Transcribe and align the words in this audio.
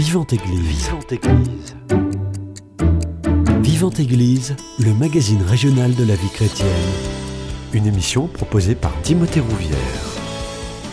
Vivante 0.00 0.32
Église. 0.32 0.88
Vivante 0.88 1.12
Église. 1.12 1.76
Vivante 3.62 4.00
Église, 4.00 4.56
le 4.78 4.94
magazine 4.94 5.42
régional 5.42 5.94
de 5.94 6.04
la 6.04 6.14
vie 6.14 6.30
chrétienne. 6.32 6.66
Une 7.74 7.86
émission 7.86 8.26
proposée 8.26 8.74
par 8.74 8.98
Timothée 9.02 9.40
Rouvière. 9.40 9.76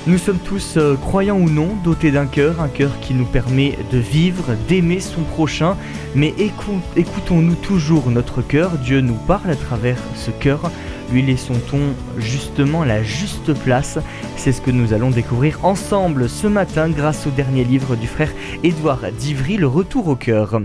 Nous 0.08 0.18
sommes 0.18 0.40
tous, 0.40 0.74
euh, 0.76 0.96
croyants 0.98 1.38
ou 1.40 1.50
non, 1.50 1.70
dotés 1.86 2.12
d'un 2.12 2.26
cœur, 2.26 2.60
un 2.62 2.68
cœur 2.68 3.00
qui 3.00 3.14
nous 3.14 3.24
permet 3.26 3.78
de 3.94 3.98
vivre, 3.98 4.44
d'aimer 4.68 5.00
son 5.00 5.22
prochain. 5.22 5.78
Mais 6.14 6.34
écou- 6.38 6.82
écoutons-nous 6.98 7.56
toujours 7.56 8.10
notre 8.10 8.42
cœur 8.42 8.72
Dieu 8.78 9.00
nous 9.00 9.16
parle 9.26 9.50
à 9.52 9.56
travers 9.56 9.98
ce 10.16 10.32
cœur. 10.32 10.70
Lui 11.12 11.22
laissons-on 11.22 11.94
justement 12.18 12.84
la 12.84 13.02
juste 13.02 13.54
place? 13.54 13.98
C'est 14.36 14.52
ce 14.52 14.62
que 14.62 14.72
nous 14.72 14.92
allons 14.92 15.10
découvrir 15.10 15.64
ensemble 15.64 16.28
ce 16.28 16.48
matin 16.48 16.90
grâce 16.90 17.26
au 17.28 17.30
dernier 17.30 17.64
livre 17.64 17.96
du 17.96 18.08
frère 18.08 18.32
Édouard 18.62 19.00
d'Ivry, 19.18 19.56
Le 19.56 19.68
Retour 19.68 20.10
au 20.10 20.16
cœur. 20.18 20.60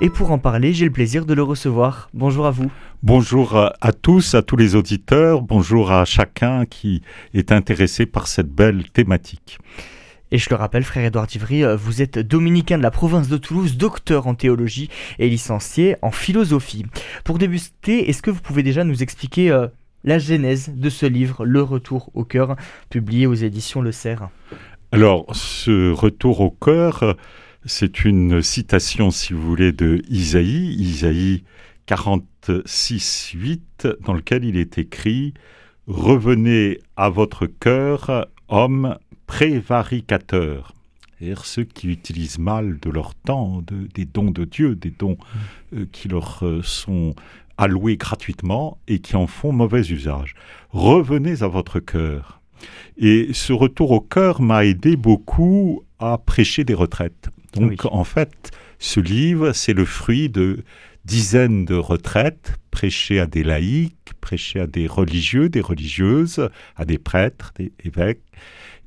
Et 0.00 0.10
pour 0.10 0.30
en 0.30 0.38
parler, 0.38 0.72
j'ai 0.72 0.84
le 0.84 0.92
plaisir 0.92 1.26
de 1.26 1.34
le 1.34 1.42
recevoir. 1.42 2.08
Bonjour 2.14 2.46
à 2.46 2.52
vous. 2.52 2.70
Bonjour 3.02 3.56
à 3.56 3.92
tous, 3.92 4.36
à 4.36 4.42
tous 4.42 4.56
les 4.56 4.76
auditeurs, 4.76 5.42
bonjour 5.42 5.90
à 5.90 6.04
chacun 6.04 6.66
qui 6.66 7.02
est 7.34 7.50
intéressé 7.50 8.06
par 8.06 8.28
cette 8.28 8.48
belle 8.48 8.88
thématique. 8.90 9.58
Et 10.30 10.36
je 10.36 10.50
le 10.50 10.56
rappelle, 10.56 10.84
frère 10.84 11.06
Édouard 11.06 11.26
Ivry, 11.34 11.64
euh, 11.64 11.74
vous 11.74 12.02
êtes 12.02 12.18
dominicain 12.18 12.76
de 12.76 12.82
la 12.82 12.90
province 12.90 13.28
de 13.28 13.38
Toulouse, 13.38 13.78
docteur 13.78 14.26
en 14.26 14.34
théologie 14.34 14.90
et 15.18 15.28
licencié 15.28 15.96
en 16.02 16.10
philosophie. 16.10 16.84
Pour 17.24 17.38
débuter, 17.38 18.10
est-ce 18.10 18.20
que 18.20 18.30
vous 18.30 18.42
pouvez 18.42 18.62
déjà 18.62 18.84
nous 18.84 19.02
expliquer 19.02 19.50
euh, 19.50 19.68
la 20.04 20.18
genèse 20.18 20.70
de 20.74 20.90
ce 20.90 21.06
livre, 21.06 21.46
Le 21.46 21.62
Retour 21.62 22.10
au 22.12 22.24
cœur, 22.24 22.56
publié 22.90 23.26
aux 23.26 23.34
éditions 23.34 23.80
Le 23.80 23.90
Cerf? 23.90 24.28
Alors, 24.92 25.24
ce 25.34 25.92
retour 25.92 26.40
au 26.40 26.50
cœur, 26.50 27.16
c'est 27.64 28.04
une 28.04 28.42
citation, 28.42 29.10
si 29.10 29.32
vous 29.32 29.42
voulez, 29.42 29.72
de 29.72 30.02
Isaïe, 30.10 30.74
Isaïe 30.78 31.44
46, 31.86 33.32
8, 33.34 33.88
dans 34.04 34.12
lequel 34.12 34.44
il 34.44 34.58
est 34.58 34.76
écrit 34.76 35.32
Revenez 35.86 36.80
à 36.96 37.08
votre 37.08 37.46
cœur, 37.46 38.28
hommes 38.48 38.98
prévaricateurs. 39.28 40.74
C'est-à-dire 41.18 41.44
ceux 41.44 41.64
qui 41.64 41.88
utilisent 41.88 42.38
mal 42.38 42.78
de 42.80 42.90
leur 42.90 43.14
temps, 43.14 43.62
de- 43.66 43.88
des 43.94 44.04
dons 44.04 44.30
de 44.30 44.44
Dieu, 44.44 44.74
des 44.74 44.90
dons 44.90 45.18
euh, 45.74 45.86
qui 45.92 46.08
leur 46.08 46.44
euh, 46.44 46.62
sont 46.62 47.14
alloués 47.56 47.96
gratuitement 47.96 48.78
et 48.86 49.00
qui 49.00 49.16
en 49.16 49.26
font 49.26 49.52
mauvais 49.52 49.80
usage. 49.88 50.34
Revenez 50.70 51.42
à 51.42 51.48
votre 51.48 51.80
cœur. 51.80 52.40
Et 52.96 53.28
ce 53.32 53.52
retour 53.52 53.90
au 53.92 54.00
cœur 54.00 54.40
m'a 54.40 54.64
aidé 54.64 54.96
beaucoup 54.96 55.82
à 55.98 56.18
prêcher 56.18 56.64
des 56.64 56.74
retraites. 56.74 57.28
Donc 57.54 57.70
Oui. 57.70 57.76
en 57.90 58.04
fait, 58.04 58.50
ce 58.78 59.00
livre, 59.00 59.52
c'est 59.52 59.72
le 59.74 59.84
fruit 59.84 60.28
de 60.28 60.62
dizaines 61.04 61.64
de 61.64 61.74
retraites 61.74 62.54
prêchées 62.70 63.18
à 63.18 63.26
des 63.26 63.42
laïcs, 63.42 64.12
prêchées 64.20 64.60
à 64.60 64.66
des 64.66 64.86
religieux, 64.86 65.48
des 65.48 65.60
religieuses, 65.60 66.48
à 66.76 66.84
des 66.84 66.98
prêtres, 66.98 67.52
des 67.56 67.72
évêques, 67.84 68.22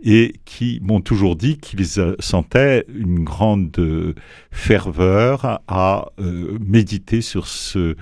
et 0.03 0.33
qui 0.45 0.79
m'ont 0.81 1.01
toujours 1.01 1.35
dit 1.35 1.57
qu'ils 1.57 1.99
euh, 1.99 2.15
sentaient 2.19 2.85
une 2.93 3.23
grande 3.23 3.77
euh, 3.79 4.13
ferveur 4.51 5.61
à 5.67 6.07
euh, 6.19 6.57
méditer 6.59 7.21
sur 7.21 7.47
ce 7.47 7.95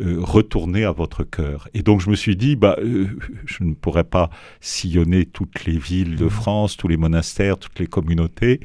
euh, 0.00 0.18
retourner 0.18 0.84
à 0.84 0.90
votre 0.90 1.22
cœur. 1.22 1.68
Et 1.72 1.82
donc 1.82 2.00
je 2.00 2.10
me 2.10 2.16
suis 2.16 2.36
dit, 2.36 2.56
bah, 2.56 2.76
euh, 2.80 3.06
je 3.46 3.62
ne 3.62 3.74
pourrais 3.74 4.04
pas 4.04 4.30
sillonner 4.60 5.24
toutes 5.24 5.64
les 5.64 5.78
villes 5.78 6.16
de 6.16 6.28
France, 6.28 6.76
tous 6.76 6.88
les 6.88 6.96
monastères, 6.96 7.58
toutes 7.58 7.78
les 7.78 7.86
communautés. 7.86 8.60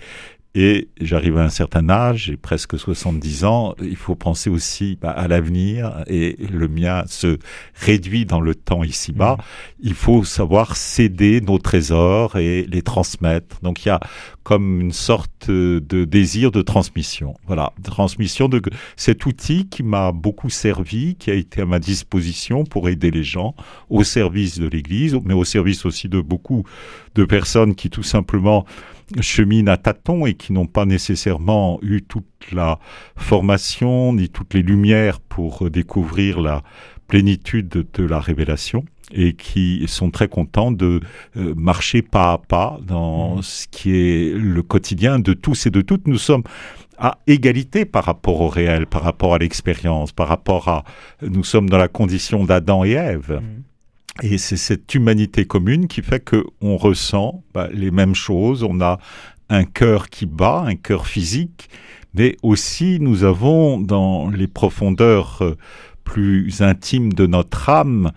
Et 0.56 0.90
j'arrive 1.00 1.38
à 1.38 1.44
un 1.44 1.50
certain 1.50 1.90
âge, 1.90 2.26
j'ai 2.26 2.38
presque 2.38 2.78
70 2.78 3.46
ans, 3.46 3.76
il 3.82 3.96
faut 3.96 4.16
penser 4.16 4.50
aussi 4.50 4.98
bah, 5.00 5.12
à 5.12 5.28
l'avenir, 5.28 6.04
et 6.08 6.38
le 6.40 6.68
mien 6.68 7.04
se 7.08 7.38
réduit 7.76 8.26
dans 8.26 8.42
le 8.42 8.56
temps 8.56 8.84
ici-bas. 8.84 9.38
Il 9.80 9.94
faut 9.94 10.24
savoir 10.24 10.76
céder 10.76 11.40
nos 11.40 11.60
trésors 11.60 12.38
et 12.38 12.66
les 12.68 12.82
transmettre. 12.82 13.62
Donc 13.62 13.86
il 13.86 13.90
y 13.90 13.92
a 13.92 14.00
comme 14.42 14.82
une 14.82 14.92
sorte 14.92 15.52
de 15.52 16.06
désir 16.06 16.50
de 16.50 16.64
transmission. 16.64 17.36
Voilà, 17.46 17.72
transmission 17.84 18.50
de 18.50 18.60
cet 18.96 19.28
outil 19.28 19.68
qui 19.68 19.84
m'a 19.84 20.12
beaucoup 20.12 20.50
servi, 20.50 21.14
qui 21.14 21.30
a 21.30 21.36
été 21.36 21.62
à 21.62 21.66
ma 21.68 21.78
disposition 21.78 22.64
pour 22.64 22.90
aider 22.90 23.12
les 23.12 23.24
gens 23.24 23.54
au 23.92 24.04
service 24.04 24.58
de 24.58 24.68
l'Église, 24.68 25.16
mais 25.24 25.36
au 25.36 25.44
service 25.44 25.86
aussi 25.86 26.10
de 26.10 26.20
beaucoup 26.20 26.64
de 27.14 27.24
personnes 27.26 27.76
qui 27.76 27.92
tout 27.92 28.02
simplement 28.02 28.66
cheminent 29.22 29.72
à 29.72 29.78
tâtons 29.78 30.26
et 30.26 30.34
qui 30.34 30.54
n'ont 30.54 30.68
pas 30.68 30.86
nécessairement 30.86 31.80
eu 31.82 32.02
toute 32.02 32.26
la 32.52 32.80
formation 33.16 34.14
ni 34.14 34.30
toutes 34.30 34.54
les 34.54 34.62
lumières 34.62 35.20
pour 35.20 35.70
découvrir 35.70 36.42
la 36.42 36.64
plénitude 37.08 37.88
de, 37.94 38.04
la 38.04 38.20
révélation 38.20 38.86
et 39.12 39.34
qui 39.34 39.84
sont 39.88 40.12
très 40.12 40.28
contents 40.28 40.72
de 40.72 41.02
euh, 41.36 41.54
marcher 41.56 42.04
pas 42.04 42.34
à 42.34 42.38
pas 42.38 42.80
dans 42.86 43.38
Mhm. 43.38 43.42
ce 43.42 43.68
qui 43.70 43.96
est 43.96 44.34
le 44.34 44.62
quotidien 44.62 45.20
de 45.20 45.34
tous 45.34 45.66
et 45.66 45.72
de 45.72 45.82
toutes. 45.82 46.08
Nous 46.08 46.20
sommes 46.20 46.44
à 47.00 47.18
égalité 47.28 47.86
par 47.86 48.04
rapport 48.04 48.42
au 48.42 48.48
réel, 48.50 48.86
par 48.86 49.02
rapport 49.04 49.34
à 49.34 49.38
l'expérience, 49.38 50.12
par 50.12 50.28
rapport 50.28 50.68
à... 50.68 50.84
Nous 51.22 51.44
sommes 51.44 51.70
dans 51.70 51.78
la 51.78 51.88
condition 51.88 52.44
d'Adam 52.44 52.84
et 52.84 52.92
Ève. 52.92 53.42
Mhm. 53.42 53.64
Et 54.22 54.38
c'est 54.38 54.58
cette 54.58 54.94
humanité 54.94 55.46
commune 55.46 55.88
qui 55.88 56.02
fait 56.02 56.20
que 56.20 56.44
on 56.62 56.76
ressent 56.78 57.44
bah, 57.54 57.70
les 57.72 57.92
mêmes 57.92 58.16
choses. 58.16 58.64
On 58.64 58.82
a 58.82 59.00
un 59.50 59.64
cœur 59.64 60.10
qui 60.10 60.26
bat, 60.26 60.64
un 60.66 60.76
cœur 60.76 61.08
physique, 61.08 61.70
mais 62.14 62.36
aussi 62.44 63.00
nous 63.00 63.24
avons 63.24 63.80
dans 63.80 64.30
les 64.30 64.48
profondeurs 64.48 65.40
euh, 65.42 65.58
plus 66.04 66.62
intimes 66.62 67.14
de 67.14 67.28
notre 67.28 67.70
âme 67.70 68.12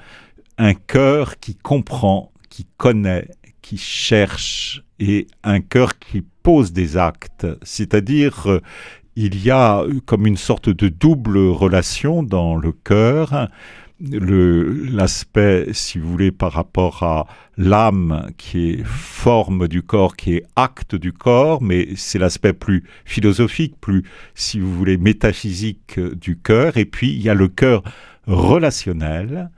un 0.58 0.74
cœur 0.74 1.38
qui 1.38 1.54
comprend, 1.54 2.32
qui 2.50 2.66
connaît, 2.76 3.28
qui 3.62 3.78
cherche 3.78 4.82
et 4.98 5.26
un 5.44 5.60
cœur 5.60 5.98
qui 5.98 6.22
pose 6.42 6.72
des 6.72 6.96
actes. 6.96 7.46
C'est-à-dire 7.62 8.50
euh, 8.50 8.60
il 9.14 9.42
y 9.42 9.50
a 9.50 9.84
comme 10.06 10.26
une 10.26 10.36
sorte 10.36 10.68
de 10.68 10.88
double 10.88 11.38
relation 11.38 12.22
dans 12.22 12.56
le 12.56 12.72
cœur 12.72 13.48
l'aspect, 14.10 15.68
si 15.72 15.98
vous 15.98 16.10
voulez, 16.10 16.32
par 16.32 16.52
rapport 16.52 17.02
à 17.02 17.26
l'âme 17.56 18.30
qui 18.36 18.70
est 18.70 18.84
forme 18.84 19.68
du 19.68 19.82
corps, 19.82 20.16
qui 20.16 20.34
est 20.34 20.44
acte 20.56 20.94
du 20.94 21.12
corps, 21.12 21.62
mais 21.62 21.90
c'est 21.96 22.18
l'aspect 22.18 22.52
plus 22.52 22.84
philosophique, 23.04 23.74
plus, 23.80 24.02
si 24.34 24.58
vous 24.58 24.74
voulez, 24.74 24.96
métaphysique 24.96 26.00
du 26.00 26.38
cœur. 26.38 26.76
Et 26.76 26.84
puis, 26.84 27.12
il 27.12 27.22
y 27.22 27.28
a 27.28 27.34
le 27.34 27.48
cœur 27.48 27.82
relationnel. 28.26 29.50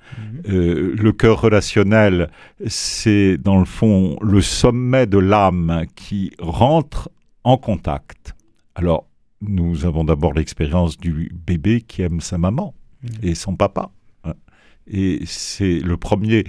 Euh, 0.48 0.94
le 0.96 1.12
cœur 1.12 1.40
relationnel, 1.40 2.30
c'est 2.66 3.36
dans 3.36 3.58
le 3.58 3.64
fond 3.64 4.16
le 4.20 4.40
sommet 4.40 5.06
de 5.06 5.18
l'âme 5.18 5.84
qui 5.94 6.32
rentre 6.38 7.10
en 7.44 7.56
contact. 7.56 8.34
Alors, 8.74 9.06
nous 9.40 9.84
avons 9.84 10.04
d'abord 10.04 10.32
l'expérience 10.32 10.96
du 10.96 11.30
bébé 11.46 11.82
qui 11.82 12.02
aime 12.02 12.20
sa 12.20 12.38
maman 12.38 12.74
et 13.22 13.34
son 13.34 13.56
papa. 13.56 13.90
Et 14.90 15.20
c'est 15.26 15.78
le 15.80 15.96
premier 15.96 16.44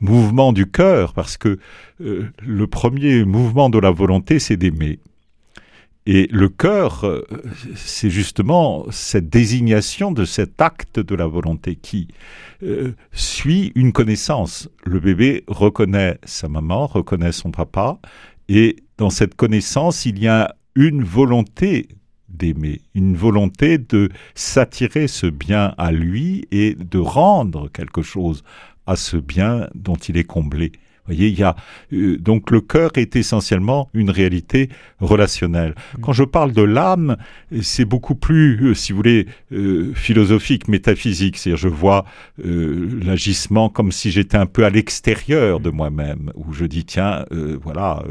mouvement 0.00 0.52
du 0.52 0.70
cœur, 0.70 1.12
parce 1.12 1.36
que 1.36 1.58
euh, 2.00 2.30
le 2.42 2.66
premier 2.66 3.24
mouvement 3.24 3.70
de 3.70 3.78
la 3.78 3.90
volonté, 3.90 4.38
c'est 4.38 4.56
d'aimer. 4.56 5.00
Et 6.06 6.28
le 6.30 6.48
cœur, 6.48 7.04
euh, 7.04 7.26
c'est 7.74 8.10
justement 8.10 8.86
cette 8.90 9.28
désignation 9.28 10.12
de 10.12 10.24
cet 10.24 10.60
acte 10.60 10.98
de 10.98 11.14
la 11.14 11.26
volonté 11.26 11.76
qui 11.76 12.08
euh, 12.62 12.92
suit 13.12 13.72
une 13.74 13.92
connaissance. 13.92 14.68
Le 14.84 14.98
bébé 14.98 15.44
reconnaît 15.46 16.18
sa 16.24 16.48
maman, 16.48 16.86
reconnaît 16.86 17.32
son 17.32 17.50
papa, 17.50 18.00
et 18.48 18.76
dans 18.96 19.10
cette 19.10 19.34
connaissance, 19.34 20.06
il 20.06 20.18
y 20.18 20.26
a 20.26 20.54
une 20.74 21.04
volonté 21.04 21.88
d'aimer, 22.40 22.80
une 22.94 23.14
volonté 23.14 23.78
de 23.78 24.08
s'attirer 24.34 25.06
ce 25.06 25.26
bien 25.26 25.74
à 25.78 25.92
lui 25.92 26.46
et 26.50 26.74
de 26.74 26.98
rendre 26.98 27.68
quelque 27.70 28.02
chose 28.02 28.42
à 28.86 28.96
ce 28.96 29.16
bien 29.16 29.68
dont 29.74 29.96
il 29.96 30.16
est 30.16 30.24
comblé. 30.24 30.72
Voyez, 31.10 31.28
il 31.28 31.38
y 31.38 31.42
a 31.42 31.56
euh, 31.92 32.16
donc 32.18 32.52
le 32.52 32.60
cœur 32.60 32.92
est 32.94 33.16
essentiellement 33.16 33.90
une 33.94 34.10
réalité 34.10 34.68
relationnelle. 35.00 35.74
Quand 36.00 36.12
je 36.12 36.22
parle 36.22 36.52
de 36.52 36.62
l'âme, 36.62 37.16
c'est 37.62 37.84
beaucoup 37.84 38.14
plus, 38.14 38.70
euh, 38.70 38.74
si 38.74 38.92
vous 38.92 38.98
voulez, 38.98 39.26
euh, 39.52 39.92
philosophique, 39.94 40.68
métaphysique. 40.68 41.36
C'est-à-dire, 41.36 41.56
je 41.56 41.68
vois 41.68 42.04
l'agissement 42.38 43.68
comme 43.68 43.92
si 43.92 44.10
j'étais 44.10 44.36
un 44.36 44.46
peu 44.46 44.64
à 44.64 44.70
l'extérieur 44.70 45.60
de 45.60 45.70
moi-même, 45.70 46.32
où 46.36 46.52
je 46.52 46.64
dis 46.64 46.84
tiens, 46.84 47.24
voilà, 47.62 48.02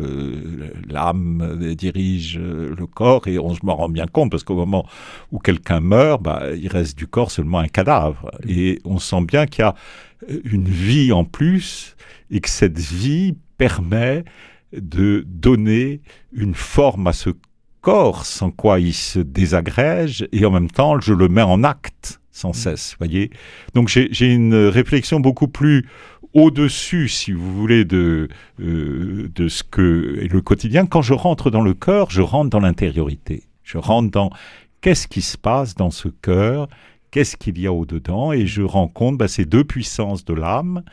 l'âme 0.90 1.58
dirige 1.76 2.38
le 2.38 2.86
corps 2.86 3.28
et 3.28 3.40
on 3.40 3.56
se 3.56 3.60
m'en 3.64 3.76
rend 3.76 3.90
bien 3.90 4.06
compte 4.06 4.30
parce 4.30 4.44
qu'au 4.44 4.56
moment 4.56 4.86
où 5.32 5.40
quelqu'un 5.40 5.80
meurt, 5.80 6.22
bah, 6.22 6.44
il 6.56 6.68
reste 6.68 6.98
du 6.98 7.08
corps 7.08 7.32
seulement 7.32 7.60
un 7.60 7.68
cadavre 7.68 8.32
et 8.48 8.80
on 8.86 9.00
sent 9.00 9.22
bien 9.22 9.46
qu'il 9.46 9.64
y 9.64 9.66
a 9.66 9.76
une 10.44 10.68
vie 10.68 11.12
en 11.12 11.26
plus 11.26 11.96
et 12.32 12.42
que 12.42 12.50
cette 12.50 12.80
vie 12.80 13.36
permet 13.58 14.24
de 14.74 15.24
donner 15.28 16.02
une 16.32 16.54
forme 16.54 17.08
à 17.08 17.14
ce 17.14 17.32
corps 17.82 18.26
sans 18.26 18.52
quoi 18.52 18.80
il 18.80 18.94
se 18.94 19.20
désagrège 19.20 20.28
et 20.32 20.46
en 20.46 20.52
même 20.52 20.70
temps 20.70 21.00
je 21.00 21.14
le 21.14 21.28
mets 21.28 21.42
en 21.42 21.64
acte 21.64 22.20
sans 22.32 22.54
cesse, 22.54 22.96
voyez. 23.00 23.32
Donc 23.74 23.90
j'ai 23.90 24.34
une 24.34 24.56
réflexion 24.56 25.20
beaucoup 25.20 25.50
plus 25.50 25.86
au-dessus, 26.34 27.08
si 27.10 27.32
vous 27.32 27.54
voulez, 27.54 27.86
de, 27.86 28.30
euh, 28.62 29.30
de 29.34 29.48
ce 29.48 29.64
que 29.64 30.20
est 30.22 30.32
le 30.32 30.42
quotidien. 30.42 30.86
Quand 30.86 31.02
je 31.02 31.14
rentre 31.14 31.52
dans 31.52 31.62
le 31.62 31.74
cœur, 31.74 32.10
je 32.12 32.22
rentre 32.22 32.50
dans 32.50 32.60
l'intériorité. 32.60 33.44
Je 33.64 33.78
rentre 33.78 34.12
dans 34.12 34.30
qu'est-ce 34.82 35.08
qui 35.08 35.22
se 35.22 35.38
passe 35.38 35.76
dans 35.76 35.92
ce 35.92 36.08
cœur, 36.08 36.68
qu'est-ce 37.12 37.38
qu'il 37.38 37.60
y 37.60 37.68
a 37.68 37.74
au-dedans, 37.74 38.32
et 38.32 38.46
je 38.46 38.62
rencontre 38.62 39.18
bah, 39.18 39.28
ces 39.28 39.46
deux 39.46 39.64
puissances 39.64 40.26
de 40.26 40.34
l'âme 40.34 40.84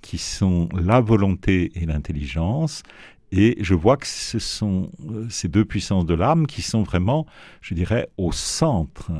qui 0.00 0.18
sont 0.18 0.68
la 0.74 1.00
volonté 1.00 1.72
et 1.74 1.86
l'intelligence. 1.86 2.82
Et 3.30 3.58
je 3.60 3.74
vois 3.74 3.96
que 3.96 4.06
ce 4.06 4.38
sont 4.38 4.90
euh, 5.10 5.26
ces 5.28 5.48
deux 5.48 5.64
puissances 5.64 6.06
de 6.06 6.14
l'âme 6.14 6.46
qui 6.46 6.62
sont 6.62 6.82
vraiment, 6.82 7.26
je 7.60 7.74
dirais, 7.74 8.08
au 8.16 8.32
centre 8.32 9.10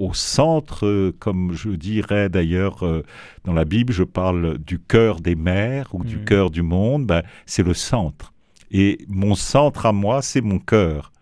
au 0.00 0.14
centre, 0.14 0.86
euh, 0.86 1.14
comme 1.18 1.52
je 1.52 1.68
dirais 1.68 2.30
d'ailleurs 2.30 2.84
euh, 2.84 3.04
dans 3.44 3.52
la 3.52 3.66
Bible, 3.66 3.92
je 3.92 4.02
parle 4.02 4.56
du 4.58 4.80
cœur 4.80 5.20
des 5.20 5.34
mers 5.34 5.94
ou 5.94 6.02
du 6.02 6.16
mm. 6.16 6.24
cœur 6.24 6.50
du 6.50 6.62
monde, 6.62 7.06
ben, 7.06 7.22
c'est 7.44 7.62
le 7.62 7.74
centre. 7.74 8.32
Et 8.72 9.04
mon 9.08 9.34
centre 9.34 9.84
à 9.84 9.92
moi, 9.92 10.22
c'est 10.22 10.40
mon 10.40 10.58
cœur. 10.58 11.12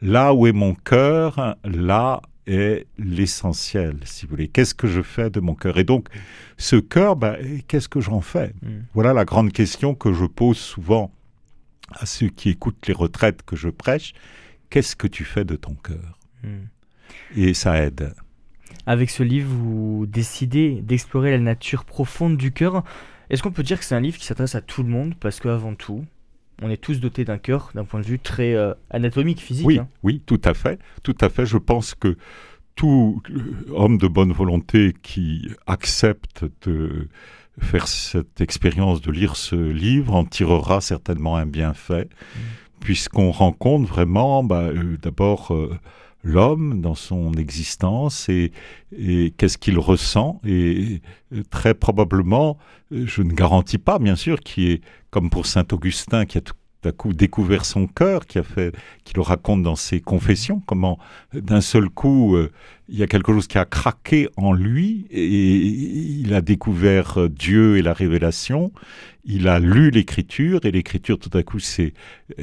Là 0.00 0.34
où 0.34 0.46
est 0.46 0.52
mon 0.52 0.74
cœur, 0.74 1.56
là 1.64 2.22
est 2.46 2.86
l'essentiel, 2.98 3.98
si 4.04 4.26
vous 4.26 4.30
voulez. 4.30 4.48
Qu'est-ce 4.48 4.74
que 4.74 4.86
je 4.86 5.02
fais 5.02 5.30
de 5.30 5.40
mon 5.40 5.54
cœur? 5.54 5.78
Et 5.78 5.84
donc, 5.84 6.08
ce 6.56 6.76
cœur, 6.76 7.16
ben, 7.16 7.36
qu'est-ce 7.68 7.88
que 7.88 8.00
j'en 8.00 8.20
fais? 8.20 8.52
Mm. 8.62 8.80
Voilà 8.94 9.12
la 9.12 9.24
grande 9.24 9.52
question 9.52 9.94
que 9.94 10.12
je 10.12 10.24
pose 10.24 10.58
souvent 10.58 11.12
à 11.92 12.06
ceux 12.06 12.28
qui 12.28 12.50
écoutent 12.50 12.86
les 12.86 12.94
retraites 12.94 13.42
que 13.42 13.56
je 13.56 13.68
prêche. 13.68 14.14
Qu'est-ce 14.70 14.96
que 14.96 15.06
tu 15.06 15.24
fais 15.24 15.44
de 15.44 15.56
ton 15.56 15.74
cœur? 15.74 16.18
Mm 16.42 16.66
et 17.36 17.54
ça 17.54 17.82
aide. 17.82 18.14
Avec 18.86 19.10
ce 19.10 19.22
livre, 19.22 19.50
vous 19.50 20.06
décidez 20.06 20.80
d'explorer 20.82 21.30
la 21.30 21.38
nature 21.38 21.84
profonde 21.84 22.36
du 22.36 22.52
cœur. 22.52 22.84
Est-ce 23.30 23.42
qu'on 23.42 23.52
peut 23.52 23.62
dire 23.62 23.78
que 23.78 23.84
c'est 23.84 23.94
un 23.94 24.00
livre 24.00 24.18
qui 24.18 24.26
s'adresse 24.26 24.54
à 24.54 24.60
tout 24.60 24.82
le 24.82 24.88
monde? 24.88 25.14
Parce 25.18 25.40
qu'avant 25.40 25.74
tout, 25.74 26.04
on 26.62 26.70
est 26.70 26.76
tous 26.76 27.00
dotés 27.00 27.24
d'un 27.24 27.38
cœur 27.38 27.70
d'un 27.74 27.84
point 27.84 28.00
de 28.00 28.06
vue 28.06 28.18
très 28.18 28.54
euh, 28.54 28.74
anatomique, 28.90 29.40
physique. 29.40 29.66
Oui, 29.66 29.78
hein. 29.78 29.88
oui, 30.02 30.22
tout 30.24 30.40
à 30.44 30.54
fait. 30.54 30.78
Tout 31.02 31.16
à 31.20 31.28
fait. 31.28 31.46
Je 31.46 31.58
pense 31.58 31.94
que 31.94 32.16
tout 32.74 33.22
homme 33.70 33.98
de 33.98 34.08
bonne 34.08 34.32
volonté 34.32 34.94
qui 35.02 35.48
accepte 35.66 36.44
de 36.66 37.08
faire 37.60 37.86
cette 37.86 38.40
expérience 38.40 39.02
de 39.02 39.12
lire 39.12 39.36
ce 39.36 39.56
livre 39.56 40.14
en 40.14 40.24
tirera 40.24 40.80
certainement 40.80 41.36
un 41.36 41.46
bienfait, 41.46 42.04
mmh. 42.04 42.38
puisqu'on 42.80 43.30
rencontre 43.30 43.86
vraiment, 43.88 44.42
bah, 44.42 44.62
euh, 44.62 44.96
d'abord, 45.02 45.52
euh, 45.52 45.78
l'homme 46.22 46.80
dans 46.80 46.94
son 46.94 47.32
existence 47.34 48.28
et, 48.28 48.52
qu'est-ce 49.36 49.58
qu'il 49.58 49.78
ressent. 49.78 50.40
Et 50.46 51.00
très 51.50 51.74
probablement, 51.74 52.58
je 52.90 53.22
ne 53.22 53.32
garantis 53.32 53.78
pas, 53.78 53.98
bien 53.98 54.16
sûr, 54.16 54.40
qui 54.40 54.70
est 54.70 54.80
comme 55.10 55.30
pour 55.30 55.46
saint 55.46 55.64
Augustin 55.72 56.24
qui 56.24 56.38
a 56.38 56.40
tout 56.40 56.54
à 56.84 56.92
coup 56.92 57.12
découvert 57.12 57.64
son 57.64 57.86
cœur, 57.86 58.26
qui 58.26 58.38
a 58.38 58.42
fait, 58.42 58.74
qui 59.04 59.14
le 59.14 59.22
raconte 59.22 59.62
dans 59.62 59.76
ses 59.76 60.00
confessions, 60.00 60.60
comment 60.66 60.98
d'un 61.32 61.60
seul 61.60 61.88
coup 61.88 62.34
euh, 62.36 62.50
il 62.88 62.98
y 62.98 63.02
a 63.02 63.06
quelque 63.06 63.32
chose 63.32 63.46
qui 63.46 63.58
a 63.58 63.64
craqué 63.64 64.28
en 64.36 64.52
lui 64.52 65.06
et 65.10 65.26
il 65.26 66.34
a 66.34 66.40
découvert 66.40 67.18
euh, 67.18 67.28
Dieu 67.28 67.76
et 67.78 67.82
la 67.82 67.92
révélation. 67.92 68.72
Il 69.24 69.46
a 69.46 69.60
lu 69.60 69.90
l'écriture 69.90 70.60
et 70.64 70.72
l'écriture 70.72 71.16
tout 71.16 71.30
à 71.38 71.44
coup 71.44 71.58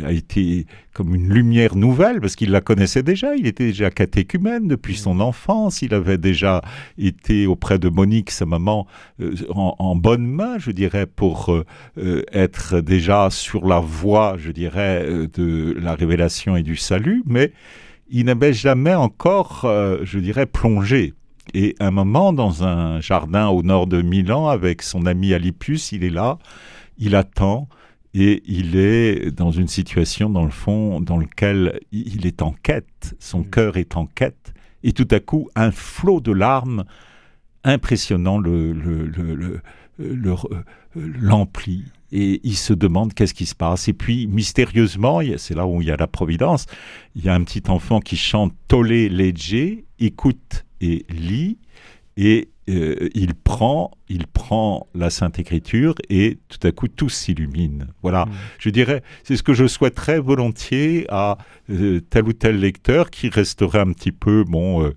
a 0.01 0.11
été 0.13 0.65
comme 0.93 1.13
une 1.13 1.33
lumière 1.33 1.75
nouvelle 1.75 2.21
parce 2.21 2.37
qu'il 2.37 2.51
la 2.51 2.61
connaissait 2.61 3.03
déjà. 3.03 3.35
Il 3.35 3.47
était 3.47 3.65
déjà 3.65 3.89
catéchumène 3.89 4.69
depuis 4.69 4.95
son 4.95 5.15
mmh. 5.15 5.21
enfance. 5.21 5.81
Il 5.81 5.93
avait 5.93 6.17
déjà 6.17 6.61
été 6.97 7.45
auprès 7.45 7.79
de 7.79 7.89
Monique, 7.89 8.31
sa 8.31 8.45
maman, 8.45 8.87
euh, 9.19 9.35
en, 9.49 9.95
bonne 9.97 10.25
main, 10.25 10.57
je 10.57 10.71
dirais, 10.71 11.05
pour 11.05 11.53
euh, 11.97 12.23
être 12.31 12.79
déjà 12.79 13.29
sur 13.29 13.67
la 13.67 13.81
voie, 13.81 14.37
je 14.39 14.51
dirais, 14.51 15.05
de 15.33 15.75
la 15.81 15.95
révélation 15.95 16.55
et 16.55 16.63
du 16.63 16.77
salut. 16.77 17.23
Mais 17.25 17.51
il 18.11 18.25
n'avait 18.25 18.53
jamais 18.53 18.95
encore, 18.95 19.65
euh, 19.65 19.99
je 20.03 20.19
dirais, 20.19 20.45
plongé. 20.45 21.13
Et 21.53 21.75
un 21.79 21.91
moment, 21.91 22.33
dans 22.33 22.63
un 22.63 22.99
jardin 22.99 23.47
au 23.47 23.63
nord 23.63 23.87
de 23.87 24.01
Milan, 24.01 24.47
avec 24.47 24.81
son 24.81 25.05
ami 25.05 25.33
Alipius, 25.33 25.91
il 25.91 26.03
est 26.03 26.09
là, 26.09 26.37
il 26.97 27.15
attend, 27.15 27.67
et 28.13 28.43
il 28.45 28.75
est 28.75 29.31
dans 29.31 29.51
une 29.51 29.67
situation, 29.67 30.29
dans 30.29 30.45
le 30.45 30.51
fond, 30.51 30.99
dans 30.99 31.17
laquelle 31.17 31.79
il 31.91 32.25
est 32.25 32.41
en 32.41 32.51
quête, 32.63 33.15
son 33.19 33.39
mm. 33.39 33.49
cœur 33.49 33.77
est 33.77 33.95
en 33.95 34.05
quête, 34.05 34.53
et 34.83 34.93
tout 34.93 35.07
à 35.11 35.19
coup, 35.19 35.49
un 35.55 35.71
flot 35.71 36.19
de 36.19 36.31
larmes 36.31 36.85
impressionnant 37.63 38.37
le, 38.37 38.71
le, 38.71 39.05
le, 39.05 39.35
le 39.35 39.61
l'emplit 40.95 41.85
et 42.11 42.41
il 42.43 42.55
se 42.55 42.73
demande 42.73 43.13
qu'est-ce 43.13 43.33
qui 43.33 43.45
se 43.45 43.55
passe. 43.55 43.87
Et 43.87 43.93
puis, 43.93 44.27
mystérieusement, 44.27 45.19
c'est 45.37 45.55
là 45.55 45.65
où 45.65 45.81
il 45.81 45.87
y 45.87 45.91
a 45.91 45.97
la 45.97 46.07
providence, 46.07 46.65
il 47.15 47.23
y 47.23 47.29
a 47.29 47.33
un 47.33 47.43
petit 47.43 47.63
enfant 47.69 47.99
qui 47.99 48.17
chante 48.17 48.53
Tolé 48.67 49.09
Legge, 49.09 49.83
écoute 49.99 50.65
et 50.81 51.05
lit, 51.09 51.57
et 52.17 52.49
euh, 52.69 53.09
il 53.15 53.33
prend, 53.33 53.91
il 54.09 54.27
prend 54.27 54.87
la 54.93 55.09
Sainte 55.09 55.39
Écriture 55.39 55.95
et 56.09 56.37
tout 56.49 56.67
à 56.67 56.71
coup 56.71 56.87
tout 56.87 57.09
s'illumine. 57.09 57.87
Voilà, 58.03 58.25
mmh. 58.25 58.31
je 58.59 58.69
dirais, 58.69 59.03
c'est 59.23 59.35
ce 59.35 59.43
que 59.43 59.53
je 59.53 59.65
souhaiterais 59.65 60.19
volontiers 60.19 61.05
à 61.09 61.37
euh, 61.69 62.01
tel 62.09 62.25
ou 62.25 62.33
tel 62.33 62.59
lecteur 62.59 63.09
qui 63.09 63.29
resterait 63.29 63.79
un 63.79 63.91
petit 63.93 64.11
peu, 64.11 64.43
bon, 64.43 64.83
euh, 64.83 64.93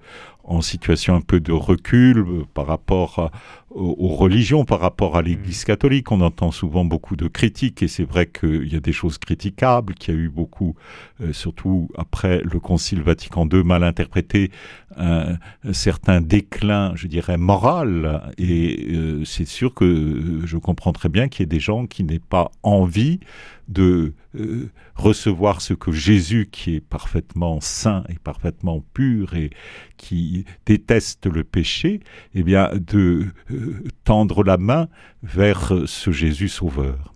en 0.52 0.60
situation 0.60 1.14
un 1.14 1.20
peu 1.20 1.40
de 1.40 1.52
recul 1.52 2.18
euh, 2.18 2.44
par 2.54 2.66
rapport 2.66 3.30
aux, 3.70 4.08
religions, 4.08 4.66
par 4.66 4.80
rapport 4.80 5.16
à 5.16 5.22
l'Église 5.22 5.62
mmh. 5.62 5.66
catholique. 5.66 6.12
On 6.12 6.20
entend 6.20 6.50
souvent 6.50 6.84
beaucoup 6.84 7.16
de 7.16 7.26
critiques 7.26 7.82
et 7.82 7.88
c'est 7.88 8.04
vrai 8.04 8.26
qu'il 8.26 8.70
y 8.70 8.76
a 8.76 8.80
des 8.80 8.92
choses 8.92 9.16
critiquables, 9.16 9.94
qu'il 9.94 10.14
y 10.14 10.16
a 10.16 10.20
eu 10.20 10.28
beaucoup, 10.28 10.74
euh, 11.22 11.32
surtout 11.32 11.88
après 11.96 12.42
le 12.42 12.60
Concile 12.60 13.00
Vatican 13.02 13.48
II, 13.50 13.62
mal 13.64 13.82
interprété, 13.82 14.50
un, 14.98 15.38
certain 15.72 16.20
déclin, 16.20 16.92
je 16.96 17.06
dirais, 17.06 17.38
moral. 17.38 18.30
Et 18.36 18.88
euh, 18.92 19.24
c'est 19.24 19.46
sûr 19.46 19.72
que 19.72 20.42
je 20.44 20.56
comprends 20.58 20.92
très 20.92 21.08
bien 21.08 21.28
qu'il 21.28 21.40
y 21.40 21.44
ait 21.44 21.46
des 21.46 21.60
gens 21.60 21.86
qui 21.86 22.04
n'aient 22.04 22.18
pas 22.18 22.50
envie 22.62 23.20
de 23.68 24.14
euh, 24.34 24.70
recevoir 24.94 25.60
ce 25.60 25.74
que 25.74 25.92
Jésus, 25.92 26.48
qui 26.50 26.76
est 26.76 26.80
parfaitement 26.80 27.60
saint 27.60 28.04
et 28.08 28.18
parfaitement 28.18 28.84
pur 28.94 29.34
et 29.34 29.50
qui 29.96 30.44
déteste 30.66 31.26
le 31.26 31.44
péché, 31.44 32.00
eh 32.34 32.42
bien, 32.42 32.70
de 32.74 33.26
euh, 33.50 33.84
tendre 34.04 34.44
la 34.44 34.56
main 34.56 34.88
vers 35.22 35.72
ce 35.86 36.10
Jésus 36.10 36.48
sauveur. 36.48 37.12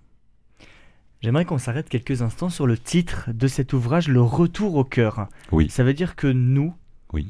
J'aimerais 1.23 1.45
qu'on 1.45 1.59
s'arrête 1.59 1.89
quelques 1.89 2.23
instants 2.23 2.51
sur 2.51 2.67
le 2.67 2.77
titre 2.77 3.31
de 3.33 3.49
cet 3.49 3.73
ouvrage, 3.73 4.07
Le 4.09 4.21
Retour 4.21 4.77
au 4.77 4.85
cœur. 4.85 5.29
Oui. 5.51 5.69
Ça 5.71 5.83
veut 5.83 5.95
dire 5.95 6.15
que 6.15 6.27
nous, 6.27 6.75
oui. 7.13 7.29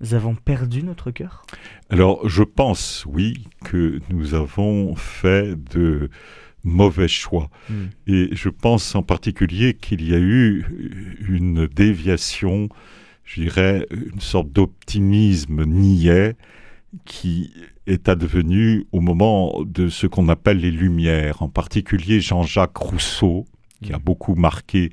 nous 0.00 0.14
avons 0.14 0.34
perdu 0.34 0.82
notre 0.82 1.10
cœur? 1.10 1.44
Alors, 1.90 2.28
je 2.28 2.42
pense, 2.42 3.04
oui, 3.06 3.46
que 3.64 4.00
nous 4.08 4.34
avons 4.34 4.96
fait 4.96 5.54
de 5.72 6.10
mauvais 6.64 7.08
choix. 7.08 7.50
Hmm. 7.68 7.86
Et 8.06 8.28
je 8.32 8.48
pense 8.48 8.94
en 8.94 9.02
particulier 9.02 9.74
qu'il 9.74 10.08
y 10.08 10.14
a 10.14 10.18
eu 10.18 10.64
une 11.28 11.66
déviation, 11.66 12.68
je 13.24 13.42
dirais, 13.42 13.86
une 13.90 14.20
sorte 14.20 14.50
d'optimisme 14.50 15.64
niais 15.64 16.36
qui 17.04 17.52
est 17.86 18.08
advenu 18.08 18.86
au 18.92 19.00
moment 19.00 19.62
de 19.64 19.88
ce 19.88 20.06
qu'on 20.06 20.28
appelle 20.28 20.58
les 20.58 20.70
Lumières, 20.70 21.42
en 21.42 21.48
particulier 21.48 22.20
Jean-Jacques 22.20 22.76
Rousseau, 22.76 23.46
qui 23.82 23.92
a 23.92 23.98
hmm. 23.98 24.02
beaucoup 24.02 24.34
marqué 24.34 24.92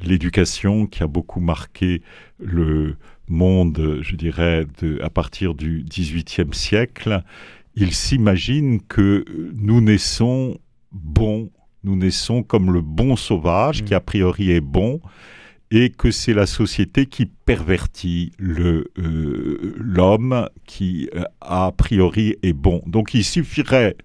l'éducation, 0.00 0.86
qui 0.86 1.02
a 1.02 1.06
beaucoup 1.06 1.40
marqué 1.40 2.02
le 2.38 2.96
monde, 3.28 3.98
je 4.02 4.16
dirais, 4.16 4.66
de, 4.80 4.98
à 5.02 5.10
partir 5.10 5.54
du 5.54 5.84
XVIIIe 5.88 6.52
siècle. 6.52 7.22
Il 7.74 7.94
s'imagine 7.94 8.80
que 8.80 9.24
nous 9.54 9.80
naissons 9.80 10.58
bon, 10.92 11.50
nous 11.84 11.96
naissons 11.96 12.42
comme 12.42 12.72
le 12.72 12.80
bon 12.80 13.16
sauvage, 13.16 13.84
qui 13.84 13.92
mm. 13.92 13.96
a 13.96 14.00
priori 14.00 14.50
est 14.50 14.60
bon, 14.60 15.00
et 15.70 15.90
que 15.90 16.10
c'est 16.10 16.34
la 16.34 16.46
société 16.46 17.06
qui 17.06 17.26
pervertit 17.26 18.32
le 18.38 18.90
euh, 18.98 19.74
l'homme 19.76 20.48
qui 20.66 21.10
euh, 21.14 21.24
a 21.40 21.72
priori 21.72 22.36
est 22.42 22.54
bon. 22.54 22.82
Donc 22.86 23.14
il 23.14 23.24
suffirait 23.24 23.96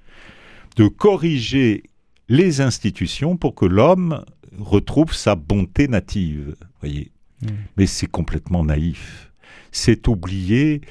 de 0.76 0.88
corriger 0.88 1.84
les 2.28 2.62
institutions 2.62 3.38
pour 3.38 3.56
que 3.56 3.66
l'homme 3.66 4.26
retrouve 4.60 5.14
sa 5.14 5.36
bonté 5.36 5.88
native, 5.88 6.56
voyez. 6.80 7.12
Mm. 7.42 7.48
Mais 7.78 7.86
c'est 7.86 8.08
complètement 8.08 8.64
naïf. 8.64 9.32
C'est 9.72 10.08
oublier 10.08 10.82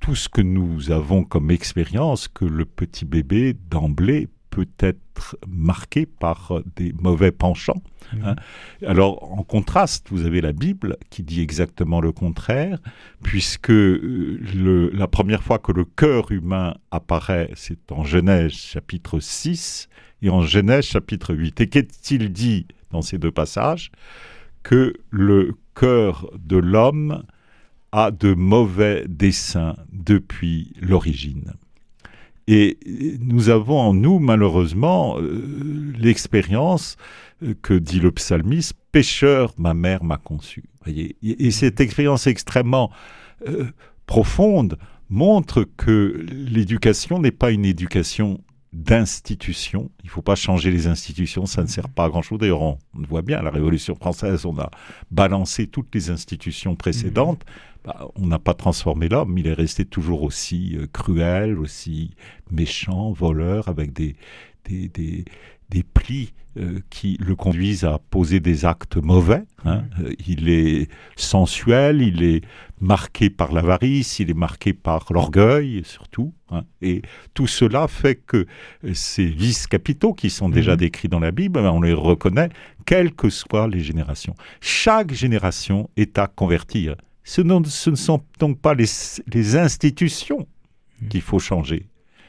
tout 0.00 0.14
ce 0.14 0.28
que 0.28 0.42
nous 0.42 0.90
avons 0.90 1.24
comme 1.24 1.50
expérience 1.50 2.28
que 2.28 2.44
le 2.44 2.64
petit 2.64 3.04
bébé 3.04 3.54
d'emblée 3.70 4.28
peut 4.54 4.68
être 4.78 5.36
marqué 5.48 6.06
par 6.06 6.60
des 6.76 6.94
mauvais 7.00 7.32
penchants. 7.32 7.82
Hein. 8.22 8.36
Alors, 8.86 9.32
en 9.32 9.42
contraste, 9.42 10.06
vous 10.10 10.24
avez 10.24 10.40
la 10.40 10.52
Bible 10.52 10.96
qui 11.10 11.24
dit 11.24 11.40
exactement 11.40 12.00
le 12.00 12.12
contraire, 12.12 12.78
puisque 13.22 13.68
le, 13.68 14.90
la 14.92 15.08
première 15.08 15.42
fois 15.42 15.58
que 15.58 15.72
le 15.72 15.84
cœur 15.84 16.30
humain 16.30 16.76
apparaît, 16.92 17.50
c'est 17.54 17.90
en 17.90 18.04
Genèse 18.04 18.52
chapitre 18.52 19.18
6 19.18 19.88
et 20.22 20.30
en 20.30 20.42
Genèse 20.42 20.84
chapitre 20.84 21.34
8. 21.34 21.60
Et 21.60 21.68
qu'est-il 21.68 22.32
dit 22.32 22.66
dans 22.92 23.02
ces 23.02 23.18
deux 23.18 23.32
passages? 23.32 23.90
Que 24.62 24.94
le 25.10 25.56
cœur 25.74 26.30
de 26.38 26.56
l'homme 26.56 27.24
a 27.90 28.12
de 28.12 28.34
mauvais 28.34 29.04
desseins 29.08 29.74
depuis 29.92 30.72
l'origine. 30.80 31.54
Et 32.46 32.78
nous 33.20 33.48
avons 33.48 33.78
en 33.78 33.94
nous, 33.94 34.18
malheureusement, 34.18 35.18
euh, 35.18 35.92
l'expérience 35.98 36.96
euh, 37.42 37.54
que 37.62 37.74
dit 37.74 38.00
le 38.00 38.12
psalmiste, 38.12 38.74
pécheur, 38.92 39.54
ma 39.56 39.72
mère 39.72 40.04
m'a 40.04 40.18
conçu. 40.18 40.64
Et, 40.86 41.50
cette 41.50 41.80
expérience 41.80 42.26
extrêmement 42.26 42.90
euh, 43.48 43.64
profonde 44.06 44.78
montre 45.08 45.66
que 45.76 46.26
l'éducation 46.30 47.18
n'est 47.18 47.30
pas 47.30 47.50
une 47.50 47.64
éducation 47.64 48.40
d'institutions. 48.74 49.90
Il 50.02 50.06
ne 50.06 50.10
faut 50.10 50.20
pas 50.20 50.34
changer 50.34 50.72
les 50.72 50.88
institutions, 50.88 51.46
ça 51.46 51.62
ne 51.62 51.68
sert 51.68 51.88
pas 51.88 52.04
à 52.04 52.08
grand-chose. 52.08 52.40
D'ailleurs, 52.40 52.60
on, 52.60 52.78
voit 53.08 53.22
bien, 53.22 53.40
la 53.40 53.50
Révolution 53.50 53.94
française, 53.94 54.44
on 54.44 54.58
a 54.58 54.68
balancé 55.12 55.68
toutes 55.68 55.94
les 55.94 56.10
institutions 56.10 56.74
précédentes. 56.74 57.44
Bah, 57.84 58.08
on 58.16 58.26
n'a 58.26 58.38
pas 58.38 58.54
transformé 58.54 59.08
l'homme, 59.08 59.38
il 59.38 59.46
est 59.46 59.52
resté 59.52 59.84
toujours 59.84 60.22
aussi 60.22 60.76
euh, 60.76 60.86
cruel, 60.92 61.58
aussi 61.58 62.14
méchant, 62.50 63.12
voleur, 63.12 63.68
avec 63.68 63.92
des, 63.92 64.16
des, 64.64 64.88
des, 64.88 65.24
des 65.70 65.82
plis 65.82 66.32
euh, 66.56 66.78
qui 66.88 67.18
le 67.20 67.34
conduisent 67.34 67.82
à 67.82 67.98
poser 67.98 68.38
des 68.38 68.64
actes 68.64 68.96
mauvais. 68.96 69.42
Hein. 69.64 69.82
Euh, 69.98 70.12
il 70.24 70.48
est 70.48 70.88
sensuel, 71.16 72.00
il 72.00 72.22
est 72.22 72.42
marqué 72.80 73.28
par 73.28 73.52
l'avarice, 73.52 74.20
il 74.20 74.30
est 74.30 74.34
marqué 74.34 74.72
par 74.72 75.12
l'orgueil 75.12 75.82
surtout. 75.84 76.32
Hein. 76.50 76.62
Et 76.80 77.02
tout 77.34 77.48
cela 77.48 77.88
fait 77.88 78.14
que 78.14 78.46
ces 78.92 79.26
vices 79.26 79.66
capitaux 79.66 80.14
qui 80.14 80.30
sont 80.30 80.48
déjà 80.48 80.72
mhm. 80.72 80.78
décrits 80.78 81.08
dans 81.08 81.18
la 81.18 81.32
Bible, 81.32 81.60
ben, 81.60 81.70
on 81.72 81.80
les 81.80 81.92
reconnaît, 81.92 82.50
quelles 82.86 83.12
que 83.12 83.30
soient 83.30 83.66
les 83.66 83.80
générations. 83.80 84.36
Chaque 84.60 85.12
génération 85.12 85.90
est 85.96 86.18
à 86.18 86.28
convertir. 86.28 86.94
Ce, 87.24 87.40
ne 87.40 87.96
sont 87.96 88.22
donc 88.38 88.60
pas 88.60 88.74
les, 88.74 88.86
les 89.32 89.56
institutions 89.56 90.46
mhm. 91.02 91.08
qu'il 91.08 91.22
faut 91.22 91.40
changer. 91.40 91.88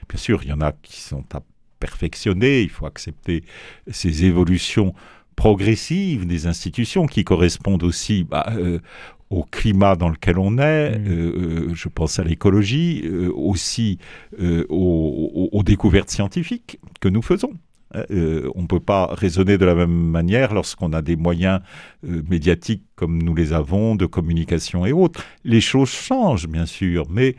Bien 0.09 0.17
sûr, 0.17 0.41
il 0.41 0.49
y 0.49 0.53
en 0.53 0.61
a 0.61 0.71
qui 0.71 0.99
sont 0.99 1.25
à 1.35 1.41
perfectionner, 1.85 2.61
il 2.61 2.69
faut 2.69 2.87
accepter 2.87 3.43
ces 3.91 4.25
évolutions 4.25 4.93
progressives 5.35 6.25
des 6.25 6.47
institutions 6.47 7.05
qui 7.05 7.23
correspondent 7.23 7.83
aussi 7.83 8.23
bah, 8.23 8.47
euh, 8.57 8.79
au 9.29 9.43
climat 9.43 9.95
dans 9.95 10.09
lequel 10.09 10.39
on 10.39 10.57
est, 10.57 10.97
mmh. 10.97 11.07
euh, 11.07 11.67
euh, 11.69 11.75
je 11.75 11.87
pense 11.89 12.17
à 12.17 12.23
l'écologie, 12.23 13.07
aussi 13.33 13.99
aux, 14.69 15.49
aux, 15.51 15.63
découvertes 15.63 16.09
scientifiques 16.09 16.79
que 17.01 17.09
nous 17.09 17.21
faisons. 17.21 17.53
on 18.57 18.61
ne 18.65 18.67
peut 18.67 18.85
pas 18.93 19.03
raisonner 19.23 19.57
de 19.57 19.65
la 19.65 19.75
même 19.75 19.99
manière 20.19 20.53
lorsqu'on 20.53 20.91
a 20.93 21.01
des 21.01 21.17
moyens 21.27 21.59
médiatiques 22.03 22.85
comme 22.95 23.21
nous 23.21 23.35
les 23.35 23.51
avons, 23.53 23.95
de 23.95 24.07
communication 24.07 24.85
et 24.85 24.93
autres. 24.93 25.23
Les 25.43 25.61
choses 25.61 25.91
changent, 25.91 26.47
bien 26.47 26.65
sûr, 26.65 27.05
mais 27.09 27.35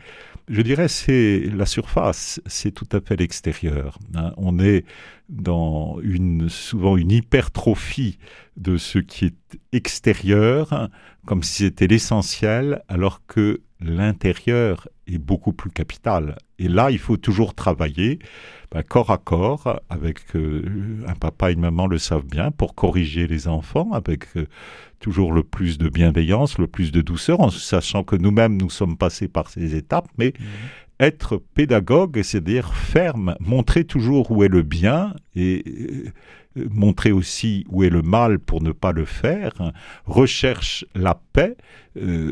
je 0.47 0.61
dirais 0.61 0.87
c'est 0.87 1.39
la 1.53 1.65
surface, 1.65 2.41
c'est 2.45 2.71
tout 2.71 2.87
à 2.91 3.01
fait 3.01 3.15
l'extérieur. 3.15 3.99
Hein. 4.15 4.33
On 4.37 4.59
est 4.59 4.85
dans 5.29 5.99
une 6.01 6.49
souvent 6.49 6.97
une 6.97 7.11
hypertrophie 7.11 8.17
de 8.55 8.77
ce 8.77 8.99
qui 8.99 9.25
est 9.25 9.59
extérieur, 9.71 10.89
comme 11.25 11.43
si 11.43 11.63
c'était 11.63 11.87
l'essentiel, 11.87 12.81
alors 12.87 13.21
que 13.27 13.61
l'intérieur 13.79 14.87
est 15.05 15.17
beaucoup 15.17 15.53
plus 15.53 15.69
capital. 15.69 16.37
Et 16.59 16.67
là, 16.67 16.89
il 16.89 16.97
faut 16.97 17.17
toujours 17.17 17.53
travailler 17.53 18.19
ben, 18.71 18.81
corps 18.83 19.11
à 19.11 19.17
corps 19.17 19.79
avec 19.89 20.35
euh, 20.35 21.03
un 21.07 21.13
papa 21.13 21.51
et 21.51 21.53
une 21.53 21.61
maman 21.61 21.87
le 21.87 21.99
savent 21.99 22.25
bien 22.25 22.51
pour 22.51 22.73
corriger 22.73 23.27
les 23.27 23.47
enfants 23.47 23.91
avec 23.93 24.25
euh, 24.35 24.47
toujours 24.99 25.31
le 25.31 25.43
plus 25.43 25.77
de 25.77 25.89
bienveillance, 25.89 26.57
le 26.57 26.67
plus 26.67 26.91
de 26.91 27.01
douceur, 27.01 27.39
en 27.39 27.49
sachant 27.49 28.03
que 28.03 28.15
nous-mêmes 28.15 28.57
nous 28.57 28.69
sommes 28.69 28.97
passés 28.97 29.27
par 29.27 29.49
ces 29.49 29.75
étapes, 29.75 30.07
mais 30.17 30.29
mmh. 30.29 30.43
Être 30.99 31.41
pédagogue, 31.53 32.21
c'est-à-dire 32.23 32.73
ferme, 32.73 33.35
montrer 33.39 33.83
toujours 33.83 34.31
où 34.31 34.43
est 34.43 34.47
le 34.47 34.63
bien 34.63 35.13
et 35.35 35.63
euh, 35.67 36.67
montrer 36.71 37.11
aussi 37.11 37.65
où 37.69 37.83
est 37.83 37.89
le 37.89 38.01
mal 38.01 38.39
pour 38.39 38.61
ne 38.63 38.71
pas 38.71 38.91
le 38.91 39.05
faire, 39.05 39.53
recherche 40.05 40.85
la 40.95 41.19
paix, 41.33 41.55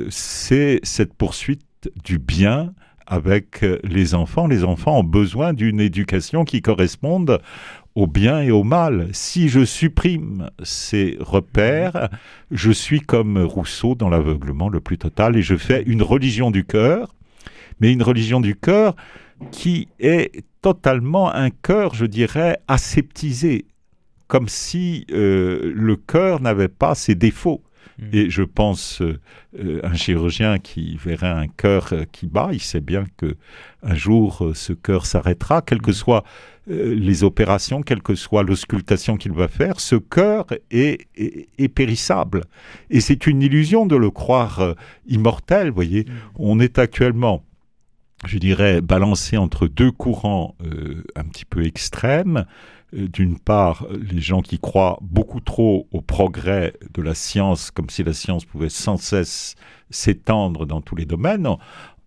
c'est 0.09 0.79
cette 0.83 1.13
poursuite 1.13 1.91
du 2.03 2.17
bien 2.17 2.73
avec 3.05 3.63
les 3.83 4.15
enfants. 4.15 4.47
Les 4.47 4.63
enfants 4.63 4.99
ont 4.99 5.03
besoin 5.03 5.53
d'une 5.53 5.79
éducation 5.79 6.43
qui 6.43 6.61
corresponde 6.61 7.39
au 7.95 8.07
bien 8.07 8.41
et 8.41 8.51
au 8.51 8.63
mal. 8.63 9.07
Si 9.13 9.47
je 9.47 9.63
supprime 9.63 10.49
ces 10.63 11.17
repères, 11.19 12.09
je 12.51 12.71
suis 12.71 12.99
comme 12.99 13.37
Rousseau 13.37 13.95
dans 13.95 14.09
l'aveuglement 14.09 14.69
le 14.69 14.81
plus 14.81 14.97
total 14.97 15.37
et 15.37 15.41
je 15.41 15.55
fais 15.55 15.81
une 15.83 16.03
religion 16.03 16.51
du 16.51 16.65
cœur, 16.65 17.14
mais 17.79 17.91
une 17.91 18.03
religion 18.03 18.39
du 18.39 18.55
cœur 18.55 18.95
qui 19.51 19.87
est 19.99 20.43
totalement 20.61 21.33
un 21.33 21.49
cœur, 21.49 21.93
je 21.93 22.05
dirais, 22.05 22.57
aseptisé, 22.67 23.65
comme 24.27 24.47
si 24.47 25.05
euh, 25.11 25.71
le 25.75 25.95
cœur 25.95 26.41
n'avait 26.41 26.67
pas 26.67 26.95
ses 26.95 27.15
défauts. 27.15 27.61
Mm. 27.99 28.03
Et 28.13 28.29
je 28.29 28.43
pense, 28.43 29.01
euh, 29.01 29.19
euh, 29.59 29.79
un 29.83 29.93
chirurgien 29.93 30.59
qui 30.59 30.97
verrait 30.97 31.27
un 31.27 31.47
cœur 31.47 31.89
euh, 31.93 32.03
qui 32.11 32.27
bat, 32.27 32.49
il 32.51 32.61
sait 32.61 32.81
bien 32.81 33.05
que 33.17 33.35
un 33.83 33.95
jour 33.95 34.51
ce 34.53 34.73
cœur 34.73 35.05
s'arrêtera, 35.05 35.61
quelles 35.61 35.81
que 35.81 35.91
mm. 35.91 35.95
soient 35.95 36.23
les 36.67 37.23
opérations, 37.23 37.83
quelle 37.83 38.01
que 38.01 38.15
soit 38.15 38.41
l'auscultation 38.41 39.17
qu'il 39.17 39.33
va 39.33 39.47
faire, 39.47 39.79
ce 39.79 39.95
cœur 39.95 40.47
est, 40.71 41.05
est, 41.15 41.67
périssable. 41.67 42.41
Et 42.89 43.01
c'est 43.01 43.27
une 43.27 43.43
illusion 43.43 43.85
de 43.85 43.95
le 43.95 44.09
croire 44.09 44.73
immortel, 45.05 45.67
vous 45.67 45.75
voyez. 45.75 46.05
Mm. 46.05 46.11
On 46.37 46.59
est 46.59 46.79
actuellement 46.79 47.43
je 48.27 48.37
dirais, 48.37 48.81
balancé 48.81 49.37
entre 49.37 49.67
deux 49.67 49.91
courants 49.91 50.55
un 51.15 51.23
petit 51.23 51.45
peu 51.45 51.65
extrêmes. 51.65 52.45
Euh, 52.95 53.07
d'une 53.07 53.39
part, 53.39 53.85
les 53.91 54.21
gens 54.21 54.41
qui 54.41 54.59
croient 54.59 54.97
beaucoup 55.01 55.39
trop 55.39 55.87
au 55.91 56.01
progrès 56.01 56.73
de 56.93 57.01
la 57.01 57.15
science, 57.15 57.71
comme 57.71 57.89
si 57.89 58.03
la 58.03 58.13
science 58.13 58.45
pouvait 58.45 58.69
sans 58.69 58.97
cesse 58.97 59.55
s'étendre 59.89 60.65
dans 60.65 60.81
tous 60.81 60.95
les 60.95 61.05
domaines, 61.05 61.47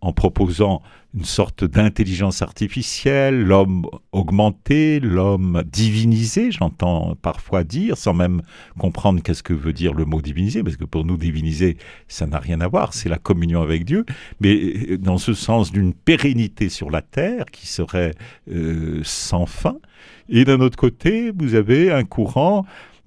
en, 0.00 0.12
proposant 0.12 0.82
une 1.14 1.24
sorte 1.24 1.64
d'intelligence 1.64 2.42
artificielle, 2.42 3.42
l'homme 3.42 3.86
augmenté, 4.12 5.00
l'homme 5.00 5.62
divinisé, 5.66 6.50
j'entends 6.50 7.16
parfois 7.20 7.64
dire, 7.64 7.96
sans 7.96 8.12
même 8.12 8.42
comprendre 8.78 9.22
qu'est-ce 9.22 9.42
que 9.42 9.54
veut 9.54 9.72
dire 9.72 9.94
le 9.94 10.04
mot 10.04 10.20
divinisé, 10.20 10.62
parce 10.62 10.76
que 10.76 10.84
pour 10.84 11.04
nous, 11.04 11.16
diviniser, 11.16 11.78
ça 12.08 12.26
n'a 12.26 12.38
rien 12.38 12.60
à 12.60 12.68
voir, 12.68 12.92
c'est 12.92 13.08
la 13.08 13.18
communion 13.18 13.62
avec 13.62 13.84
Dieu, 13.84 14.04
mais 14.40 14.54
euh, 14.54 14.98
dans 14.98 15.18
ce 15.18 15.32
sens 15.32 15.72
d'une 15.72 15.94
pérennité 15.94 16.68
sur 16.68 16.90
la 16.90 17.02
terre 17.02 17.46
qui 17.46 17.66
serait 17.66 18.14
euh, 18.50 19.00
sans 19.02 19.46
fin, 19.46 19.78
et 20.28 20.44
d'un 20.44 20.60
autre 20.60 20.76
côté, 20.76 21.32
vous 21.36 21.54
avez 21.54 21.90
un 21.90 22.04
courant 22.04 22.66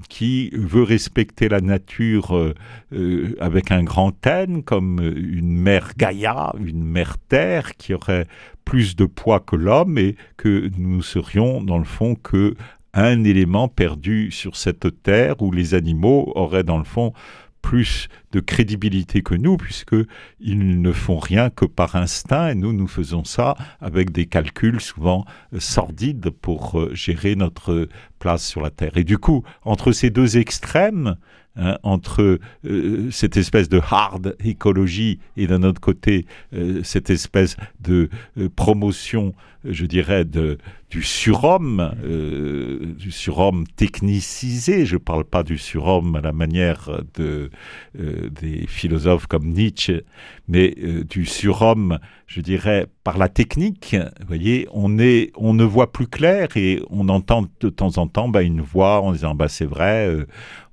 qui 0.10 0.50
veut 0.53 0.84
respecter 0.84 1.50
la 1.50 1.62
nature 1.62 2.36
euh, 2.36 2.53
euh, 2.93 3.36
avec 3.39 3.72
un 3.72 3.84
grand 3.84 4.13
N, 4.25 4.63
comme 4.63 5.00
une 5.00 5.58
mère 5.58 5.91
Gaïa, 5.98 6.53
une 6.60 6.84
mère 6.84 7.17
Terre, 7.29 7.75
qui 7.77 7.93
aurait 7.93 8.27
plus 8.65 8.96
de 8.96 9.05
poids 9.05 9.39
que 9.39 9.55
l'homme 9.55 9.98
et 9.98 10.15
que 10.38 10.70
nous 10.77 11.01
serions, 11.01 11.62
dans 11.63 11.77
le 11.77 11.86
fond, 11.86 12.15
que 12.15 12.55
un 12.93 13.24
élément 13.24 13.67
perdu 13.67 14.31
sur 14.31 14.55
cette 14.55 15.01
terre 15.03 15.41
où 15.41 15.51
les 15.51 15.74
animaux 15.74 16.31
auraient, 16.36 16.63
dans 16.63 16.77
le 16.77 16.84
fond, 16.84 17.13
plus 17.62 18.08
de 18.32 18.39
crédibilité 18.39 19.22
que 19.22 19.36
nous, 19.36 19.58
puisqu'ils 19.58 20.82
ne 20.82 20.91
font 20.91 21.20
rien 21.20 21.50
que 21.50 21.65
par 21.65 21.96
instinct, 21.96 22.50
et 22.50 22.56
nous, 22.56 22.74
nous 22.74 22.88
faisons 22.88 23.24
ça 23.24 23.56
avec 23.80 24.12
des 24.12 24.25
calculs 24.25 24.82
souvent 24.82 25.25
euh, 25.53 25.60
sordides 25.60 26.30
pour 26.30 26.80
euh, 26.80 26.94
gérer 26.94 27.36
notre 27.36 27.88
place 28.20 28.46
sur 28.46 28.62
la 28.62 28.70
Terre. 28.70 28.98
Et 28.98 29.03
du 29.03 29.18
coup, 29.18 29.44
entre 29.63 29.91
ces 29.91 30.10
deux 30.10 30.38
extrêmes, 30.38 31.15
Hein, 31.58 31.77
entre 31.84 32.39
euh, 32.63 33.12
cette 33.12 33.36
espèce 33.36 33.68
de 33.68 33.82
hard 33.91 34.38
écologie 34.41 35.20
et 35.36 35.48
d'un 35.48 35.63
autre 35.63 35.82
côté 35.82 36.25
cette 36.82 37.10
espèce 37.10 37.58
de 37.82 38.10
promotion, 38.56 39.34
je 39.65 39.86
dirais, 39.86 40.24
de, 40.24 40.60
du 40.91 41.01
surhomme, 41.01 41.95
du 43.00 43.12
surhomme 43.12 43.65
technicisé. 43.65 44.86
Je 44.86 44.95
ne 44.95 45.00
parle 45.00 45.24
pas 45.24 45.41
du 45.41 45.57
surhomme 45.57 46.17
à 46.17 46.21
la 46.21 46.33
manière 46.33 47.01
de, 47.15 47.50
des 47.95 48.67
philosophes 48.67 49.25
comme 49.25 49.48
Nietzsche, 49.48 50.03
mais 50.48 50.75
du 51.10 51.25
surhomme, 51.25 51.98
je 52.27 52.41
dirais, 52.41 52.88
par 53.03 53.17
la 53.17 53.29
technique, 53.29 53.95
vous 54.19 54.27
voyez, 54.27 54.67
on, 54.71 55.00
est, 55.00 55.31
on 55.36 55.53
ne 55.53 55.63
voit 55.63 55.91
plus 55.91 56.07
clair 56.07 56.50
et 56.55 56.81
on 56.89 57.10
entend 57.10 57.45
de 57.60 57.69
temps 57.69 57.98
en 57.98 58.07
temps 58.07 58.29
bah, 58.29 58.43
une 58.43 58.62
voix 58.62 59.01
en 59.01 59.13
disant 59.13 59.33
bah, 59.33 59.48
c'est 59.48 59.65
vrai, 59.65 60.07
euh, 60.07 60.27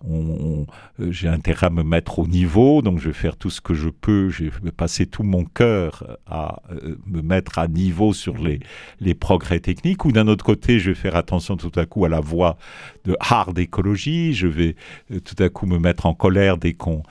euh, 0.07 0.65
j'ai 1.11 1.29
intérêt 1.29 1.69
à 1.69 1.71
me 1.71 1.83
mettre 1.83 2.19
au 2.19 2.27
niveau, 2.27 2.83
donc 2.83 2.99
je 2.99 3.09
vais 3.09 3.15
faire 3.15 3.37
tout 3.37 3.49
ce 3.49 3.61
que 3.63 3.73
je 3.75 3.89
peux, 3.89 4.29
je 4.29 4.45
vais 4.63 4.73
passer 4.73 5.07
tout 5.07 5.23
mon 5.23 5.45
cœur 5.45 6.19
à 6.27 6.63
euh, 6.71 6.97
me 7.07 7.23
mettre 7.23 7.59
à 7.59 7.67
niveau 7.67 8.13
sur 8.13 8.37
les, 8.37 8.61
les 9.01 9.15
progrès 9.15 9.61
techniques, 9.61 10.05
d'un 10.13 10.29
autre 10.29 10.45
côté, 10.45 10.79
je 10.79 10.91
vais 10.91 10.95
faire 10.95 11.17
attention 11.17 11.57
tout 11.57 11.73
à 11.77 11.87
coup 11.87 12.05
à 12.05 12.09
la 12.09 12.21
voix 12.21 12.57
de 13.05 13.17
hard 13.21 13.59
écologie, 13.59 14.35
je 14.35 14.47
vais 14.47 14.77
tout 15.25 15.43
à 15.43 15.49
coup 15.49 15.67
me 15.67 15.79
mettre 15.79 16.07
en 16.07 16.15
colère 16.15 16.59
dès 16.59 16.75
qu'on 16.75 17.03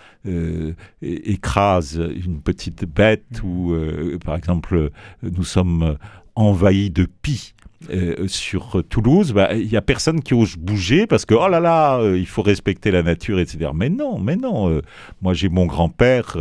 écrase 1.02 1.96
une 2.26 2.42
petite 2.42 2.86
bête, 2.86 3.42
ou 3.44 3.76
par 4.24 4.36
exemple 4.36 4.92
nous 5.24 5.44
sommes 5.44 5.98
envahis 6.38 6.90
de 6.90 7.08
pis. 7.22 7.54
Euh, 7.92 8.28
sur 8.28 8.84
Toulouse, 8.90 9.34
bah, 9.34 9.54
il 9.54 9.68
n'y 9.68 9.78
a 9.78 9.84
personne 9.84 10.22
qui 10.22 10.34
ose 10.34 10.56
bouger 10.58 11.06
parce 11.06 11.26
que 11.26 11.36
oh 11.36 11.48
là 11.48 11.60
là, 11.60 12.00
euh, 12.00 12.18
il 12.18 12.26
faut 12.26 12.42
respecter 12.42 12.90
la 12.90 13.04
nature, 13.04 13.40
etc. 13.40 13.70
Mais 13.74 13.90
non, 13.90 14.18
mais 14.18 14.36
non. 14.36 14.68
Euh, 14.70 14.82
moi, 15.22 15.36
j'ai 15.36 15.48
mon 15.48 15.68
grand-père, 15.68 16.38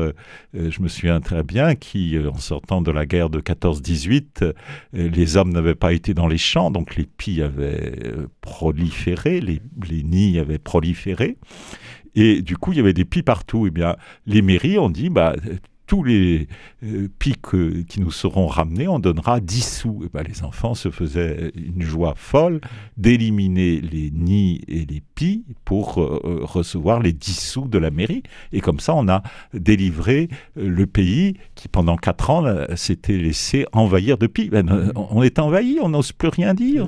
je 0.54 0.80
me 0.80 0.88
souviens 0.88 1.20
très 1.20 1.42
bien, 1.42 1.74
qui, 1.74 2.16
en 2.18 2.38
sortant 2.38 2.80
de 2.80 2.90
la 2.90 3.04
guerre 3.04 3.28
de 3.28 3.40
14-18, 3.40 4.52
les 4.94 5.36
hommes 5.36 5.52
n'avaient 5.52 5.74
pas 5.74 5.92
été 5.92 6.14
dans 6.14 6.26
les 6.26 6.38
champs, 6.38 6.70
donc 6.70 6.96
les 6.96 7.04
pis 7.04 7.42
avaient 7.42 7.92
proliféré, 8.40 9.40
les, 9.40 9.60
nids 10.02 10.38
avaient 10.38 10.58
proliféré. 10.58 11.36
Et 12.14 12.40
du 12.40 12.56
coup, 12.56 12.72
il 12.72 12.78
y 12.78 12.80
avait 12.80 12.94
des 12.94 13.04
pis 13.04 13.22
partout. 13.22 13.66
Et 13.66 13.68
eh 13.68 13.70
bien, 13.70 13.96
les 14.26 14.40
mairies 14.40 14.78
ont 14.78 14.90
dit, 14.90 15.10
bah, 15.10 15.34
tous 15.86 16.02
les 16.02 16.48
euh, 16.84 17.08
pics 17.18 17.54
euh, 17.54 17.84
qui 17.88 18.00
nous 18.00 18.10
seront 18.10 18.46
ramenés, 18.46 18.88
on 18.88 18.98
donnera 18.98 19.40
10 19.40 19.78
sous. 19.78 20.02
Et 20.04 20.08
ben, 20.12 20.24
les 20.26 20.42
enfants 20.42 20.74
se 20.74 20.90
faisaient 20.90 21.52
une 21.54 21.82
joie 21.82 22.14
folle 22.16 22.60
d'éliminer 22.96 23.80
les 23.80 24.10
nids 24.10 24.60
et 24.68 24.84
les 24.84 25.02
pies 25.14 25.44
pour 25.64 26.00
euh, 26.00 26.40
recevoir 26.42 27.00
les 27.00 27.12
10 27.12 27.40
sous 27.40 27.68
de 27.68 27.78
la 27.78 27.90
mairie. 27.90 28.22
Et 28.52 28.60
comme 28.60 28.80
ça, 28.80 28.94
on 28.94 29.08
a 29.08 29.22
délivré 29.54 30.28
le 30.56 30.86
pays 30.86 31.36
qui, 31.54 31.68
pendant 31.68 31.96
4 31.96 32.30
ans, 32.30 32.44
s'était 32.74 33.16
laissé 33.16 33.66
envahir 33.72 34.18
de 34.18 34.26
pies. 34.26 34.50
Ben, 34.50 34.92
on 34.96 35.22
est 35.22 35.38
envahi, 35.38 35.78
on 35.80 35.90
n'ose 35.90 36.12
plus 36.12 36.28
rien 36.28 36.54
dire. 36.54 36.86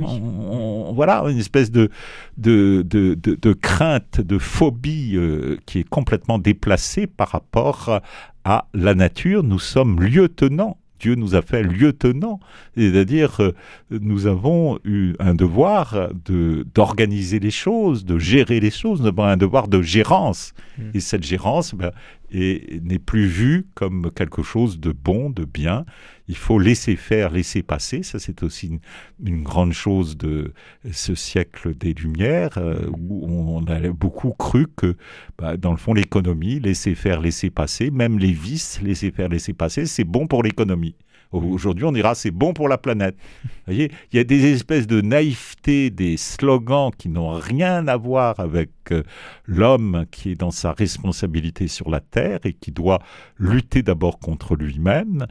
voilà, 0.93 1.23
une 1.29 1.39
espèce 1.39 1.71
de, 1.71 1.91
de, 2.37 2.83
de, 2.83 3.15
de 3.15 3.53
crainte, 3.53 4.21
de 4.21 4.39
phobie 4.39 5.17
qui 5.67 5.81
est 5.81 5.89
complètement 5.89 6.39
déplacée 6.39 7.07
par 7.07 7.29
rapport 7.29 7.89
à 7.89 8.03
la 8.75 8.95
nature, 8.95 9.43
nous 9.43 9.59
sommes 9.59 10.01
lieutenants. 10.01 10.79
Dieu 11.01 11.15
nous 11.15 11.37
a 11.37 11.43
fait 11.43 11.63
lieutenants, 11.63 12.41
c'est-à-dire 12.77 13.41
euh, 13.41 13.53
nous 13.91 14.27
avons 14.27 14.81
eu 14.85 15.15
un 15.21 15.35
devoir 15.35 16.09
de 16.25 16.67
d'organiser 16.75 17.39
les 17.39 17.53
choses, 17.53 18.05
de 18.05 18.19
gérer 18.19 18.59
les 18.59 18.73
choses, 18.73 19.01
nous 19.01 19.07
avons 19.07 19.23
un 19.23 19.37
devoir 19.37 19.69
de 19.69 19.81
gérance. 19.81 20.55
Mmh. 20.77 20.83
Et 20.95 21.01
cette 21.01 21.23
gérance, 21.23 21.73
ben, 21.73 21.93
et 22.31 22.81
n'est 22.83 22.99
plus 22.99 23.27
vu 23.27 23.67
comme 23.75 24.11
quelque 24.15 24.43
chose 24.43 24.81
de 24.81 24.93
bon, 24.93 25.31
de 25.31 25.45
bien. 25.45 25.85
Il 26.29 26.37
faut 26.37 26.59
laisser 26.59 26.97
faire, 26.97 27.31
laisser 27.31 27.63
passer. 27.63 28.03
Ça, 28.03 28.19
c'est 28.19 28.43
aussi 28.43 28.79
une, 29.25 29.43
grande 29.43 29.73
chose 29.73 30.17
de 30.17 30.53
ce 30.91 31.15
siècle 31.15 31.75
des 31.75 31.95
Lumières, 31.95 32.59
euh, 32.59 32.91
où 32.99 33.27
on 33.27 33.65
a 33.67 33.81
beaucoup 33.91 34.33
cru 34.33 34.67
que, 34.77 34.97
bah, 35.39 35.57
dans 35.57 35.71
le 35.71 35.79
fond, 35.79 35.95
l'économie, 35.95 36.61
laisser 36.61 36.95
faire, 36.95 37.21
laisser 37.21 37.51
passer, 37.51 37.91
même 37.91 38.19
les 38.19 38.33
vices, 38.33 38.81
laisser 38.83 39.11
faire, 39.11 39.29
laisser 39.29 39.55
passer, 39.55 39.87
c'est 39.87 40.05
bon 40.05 40.27
pour 40.27 40.43
l'économie. 40.43 40.97
Aujourd'hui, 41.31 41.85
on 41.85 41.93
dira 41.93 42.15
c'est 42.15 42.31
bon 42.31 42.55
pour 42.55 42.69
la 42.69 42.79
planète. 42.79 43.17
Vous 43.45 43.51
voyez, 43.67 43.93
il 44.13 44.17
y 44.17 44.19
a 44.19 44.25
des 44.25 44.53
espèces 44.53 44.87
de 44.87 45.01
naïveté, 45.01 45.91
des 45.91 46.17
slogans 46.17 46.91
qui 46.97 47.09
n'ont 47.09 47.33
rien 47.33 47.87
à 47.87 47.97
voir 47.97 48.41
avec 48.41 48.71
euh, 48.93 49.03
l'homme 49.47 50.07
qui 50.11 50.31
est 50.31 50.35
dans 50.35 50.51
sa 50.51 50.73
responsabilité 50.73 51.69
sur 51.69 51.91
la 51.91 52.01
Terre 52.01 52.41
et 52.45 52.55
qui 52.55 52.73
doit 52.73 53.01
lutter 53.39 53.83
d'abord 53.83 54.19
contre 54.19 54.57
lui-même 54.57 55.27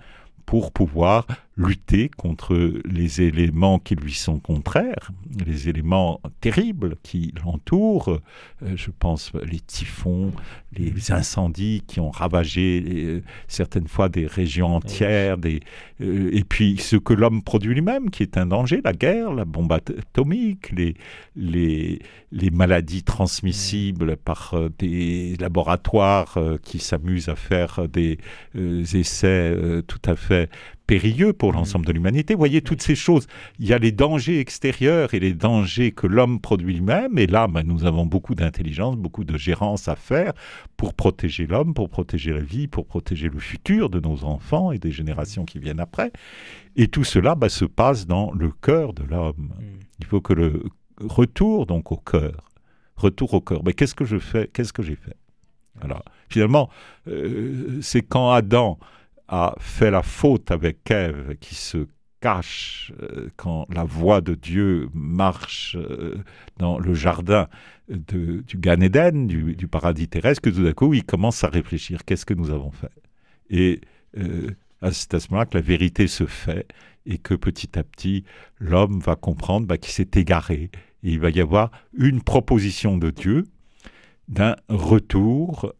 pour 0.46 0.72
pouvoir 0.72 1.26
lutter 1.58 2.10
contre 2.10 2.56
les 2.86 3.22
éléments 3.22 3.80
qui 3.80 3.96
lui 3.96 4.14
sont 4.14 4.40
contraires, 4.40 5.12
les 5.46 5.70
éléments 5.70 6.22
terribles 6.40 6.96
qui 7.02 7.34
l'entourent. 7.44 8.10
Euh, 8.10 8.76
je 8.76 8.92
pense 8.92 9.32
les 9.34 9.60
typhons, 9.60 10.32
les 10.74 11.12
incendies 11.12 11.84
qui 11.88 12.00
ont 12.00 12.12
ravagé 12.12 12.84
euh, 12.88 13.24
certaines 13.48 13.88
fois 13.88 14.08
des 14.08 14.28
régions 14.28 14.76
entières, 14.76 15.38
des, 15.38 15.62
euh, 16.02 16.30
et 16.32 16.44
puis 16.44 16.78
ce 16.78 16.96
que 16.96 17.14
l'homme 17.14 17.42
produit 17.42 17.74
lui-même, 17.74 18.12
qui 18.12 18.22
est 18.22 18.38
un 18.38 18.46
danger, 18.46 18.82
la 18.84 18.94
guerre, 18.94 19.34
la 19.34 19.46
bombe 19.46 19.72
atomique, 19.72 20.72
les, 20.72 20.96
les, 21.36 22.00
les 22.32 22.50
maladies 22.52 23.04
transmissibles 23.04 24.16
par 24.18 24.54
des 24.78 25.36
laboratoires 25.40 26.38
qui 26.62 26.80
s'amusent 26.80 27.30
à 27.30 27.36
faire 27.36 27.88
des 27.88 28.20
essais 28.54 29.56
tout 29.88 30.02
à 30.06 30.16
fait 30.16 30.50
périlleux 30.88 31.34
pour 31.34 31.52
l'ensemble 31.52 31.86
de 31.86 31.92
l'humanité. 31.92 32.34
Vous 32.34 32.40
voyez, 32.40 32.62
toutes 32.62 32.82
ces 32.82 32.96
choses, 32.96 33.28
il 33.60 33.68
y 33.68 33.74
a 33.74 33.78
les 33.78 33.92
dangers 33.92 34.40
extérieurs 34.40 35.14
et 35.14 35.20
les 35.20 35.34
dangers 35.34 35.92
que 35.92 36.08
l'homme 36.08 36.40
produit 36.40 36.74
lui-même. 36.74 37.18
Et 37.20 37.28
là, 37.28 37.48
ben, 37.48 37.64
nous 37.64 37.86
avons 37.86 38.06
beaucoup 38.06 38.36
d'intelligence, 38.36 38.96
beaucoup 38.96 39.26
de 39.26 39.38
gérance 39.38 39.88
à 39.90 39.96
faire 39.96 40.34
pour 40.78 40.94
protéger 40.94 41.46
l'homme, 41.46 41.74
pour 41.74 41.90
protéger 41.90 42.32
la 42.32 42.40
vie, 42.40 42.68
pour 42.68 42.86
protéger 42.88 43.30
le 43.30 43.40
futur 43.40 43.90
de 43.90 44.00
nos 44.00 44.24
enfants 44.24 44.72
et 44.72 44.80
des 44.80 44.92
générations 44.92 45.46
qui 45.46 45.60
viennent 45.60 45.82
après. 45.82 46.12
Et 46.78 46.88
tout 46.88 47.04
cela 47.04 47.36
ben, 47.36 47.50
se 47.50 47.66
passe 47.66 48.08
dans 48.08 48.32
le 48.32 48.50
cœur 48.50 48.94
de 48.94 49.04
l'homme. 49.04 49.52
Mm. 49.60 49.80
Il 50.00 50.06
faut 50.06 50.22
que 50.22 50.34
le 50.34 50.64
retour 51.02 51.66
donc 51.66 51.92
au 51.92 51.98
cœur, 51.98 52.50
retour 52.96 53.34
au 53.34 53.42
cœur. 53.42 53.62
Mais 53.66 53.74
qu'est-ce 53.74 53.96
que 53.96 54.06
je 54.06 54.20
fais? 54.20 54.50
Qu'est-ce 54.54 54.74
que 54.74 54.84
j'ai 54.84 54.96
fait? 54.96 55.18
Alors, 55.82 56.04
finalement, 56.30 56.70
euh, 57.08 57.80
c'est 57.82 58.02
quand 58.02 58.32
Adam 58.32 58.80
a 59.28 59.56
fait 59.60 59.92
la 59.92 60.04
faute 60.04 60.52
avec 60.52 60.90
Ève 60.90 61.36
qui 61.40 61.56
se 61.56 61.88
cache 62.20 62.92
euh, 63.02 63.30
quand 63.36 63.68
la 63.70 63.84
voix 63.84 64.22
de 64.22 64.36
Dieu 64.36 64.90
marche 64.94 65.76
euh, 65.76 66.18
dans 66.58 66.80
le 66.80 66.94
jardin 66.94 67.48
du 67.90 68.44
Gan 68.56 68.82
Eden, 68.82 69.28
du, 69.28 69.68
paradis 69.68 70.08
terrestre, 70.08 70.42
que 70.42 70.50
tout 70.50 70.64
d'un 70.64 70.74
coup, 70.74 70.94
il 70.94 71.06
commence 71.06 71.44
à 71.44 71.48
réfléchir, 71.48 72.04
qu'est-ce 72.06 72.26
que 72.26 72.34
nous 72.34 72.50
avons 72.50 72.72
fait? 72.72 72.92
Et 73.50 73.82
euh, 74.18 74.52
c'est 74.92 75.14
à 75.14 75.20
ce 75.20 75.30
moment-là 75.30 75.46
que 75.46 75.58
la 75.58 75.64
vérité 75.64 76.08
se 76.08 76.26
fait 76.26 76.68
et 77.06 77.18
que 77.18 77.34
petit 77.34 77.80
à 77.80 77.84
petit, 77.84 78.26
l'homme 78.60 79.00
va 79.00 79.16
comprendre 79.16 79.68
bah, 79.68 79.78
qu'il 79.78 79.94
s'est 79.94 80.10
égaré. 80.16 80.70
Et 81.04 81.12
il 81.12 81.20
va 81.20 81.30
y 81.30 81.40
avoir 81.40 81.72
une 81.94 82.22
proposition 82.22 82.98
de 82.98 83.12
Dieu 83.12 83.46
d'un 84.28 84.58
retour 84.68 85.74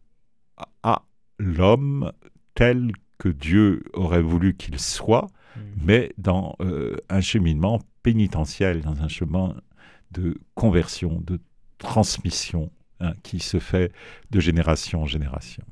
à 0.82 1.02
l'homme 1.38 2.12
tel 2.54 2.92
que 3.18 3.28
Dieu 3.28 3.82
aurait 3.92 4.22
voulu 4.22 4.54
qu'il 4.54 4.78
soit, 4.78 5.28
mm. 5.56 5.60
mais 5.82 6.12
dans 6.18 6.56
euh, 6.60 6.96
un 7.08 7.20
cheminement 7.20 7.80
pénitentiel, 8.02 8.80
dans 8.80 9.02
un 9.02 9.08
chemin 9.08 9.56
de 10.12 10.38
conversion, 10.54 11.20
de 11.24 11.40
transmission 11.78 12.70
hein, 13.00 13.12
qui 13.22 13.40
se 13.40 13.58
fait 13.58 13.92
de 14.30 14.40
génération 14.40 15.02
en 15.02 15.06
génération. 15.06 15.64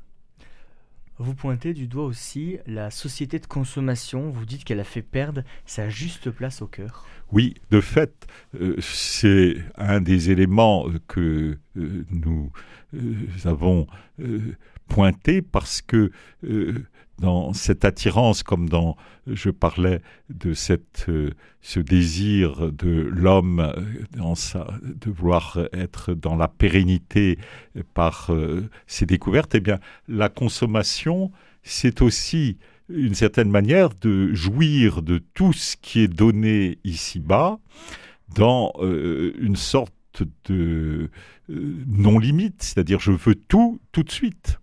Vous 1.19 1.33
pointez 1.33 1.73
du 1.73 1.87
doigt 1.87 2.05
aussi 2.05 2.59
la 2.67 2.91
société 2.91 3.39
de 3.39 3.47
consommation. 3.47 4.29
Vous 4.29 4.45
dites 4.45 4.63
qu'elle 4.63 4.79
a 4.79 4.83
fait 4.83 5.01
perdre 5.01 5.41
sa 5.65 5.89
juste 5.89 6.29
place 6.29 6.61
au 6.61 6.67
cœur. 6.67 7.07
Oui, 7.31 7.55
de 7.71 7.81
fait, 7.81 8.27
euh, 8.61 8.75
c'est 8.79 9.55
un 9.77 9.99
des 9.99 10.29
éléments 10.29 10.85
que 11.07 11.57
euh, 11.75 12.05
nous 12.11 12.51
avons 13.45 13.87
pointé 14.87 15.41
parce 15.41 15.81
que 15.81 16.11
dans 17.19 17.53
cette 17.53 17.83
attirance, 17.83 18.43
comme 18.43 18.69
dans, 18.69 18.95
je 19.25 19.49
parlais 19.49 20.01
de 20.29 20.53
cette, 20.53 21.05
euh, 21.09 21.31
ce 21.61 21.79
désir 21.79 22.71
de 22.71 22.89
l'homme 22.89 23.59
euh, 23.59 24.33
de 24.83 25.11
vouloir 25.11 25.59
être 25.73 26.13
dans 26.13 26.35
la 26.35 26.47
pérennité 26.47 27.39
par 27.93 28.27
euh, 28.29 28.69
ses 28.85 29.05
découvertes, 29.05 29.55
eh 29.55 29.59
bien, 29.59 29.79
la 30.07 30.29
consommation, 30.29 31.31
c'est 31.63 32.01
aussi 32.01 32.57
une 32.89 33.15
certaine 33.15 33.49
manière 33.49 33.89
de 33.99 34.33
jouir 34.33 35.01
de 35.01 35.17
tout 35.33 35.53
ce 35.53 35.75
qui 35.75 36.01
est 36.01 36.07
donné 36.07 36.77
ici-bas 36.85 37.59
dans 38.33 38.73
une 38.79 39.55
sorte 39.55 40.23
de 40.45 41.09
non-limite, 41.49 42.61
c'est-à-dire 42.63 42.99
je 42.99 43.11
veux 43.11 43.35
tout 43.35 43.79
tout 43.91 44.03
de 44.03 44.11
suite. 44.11 44.59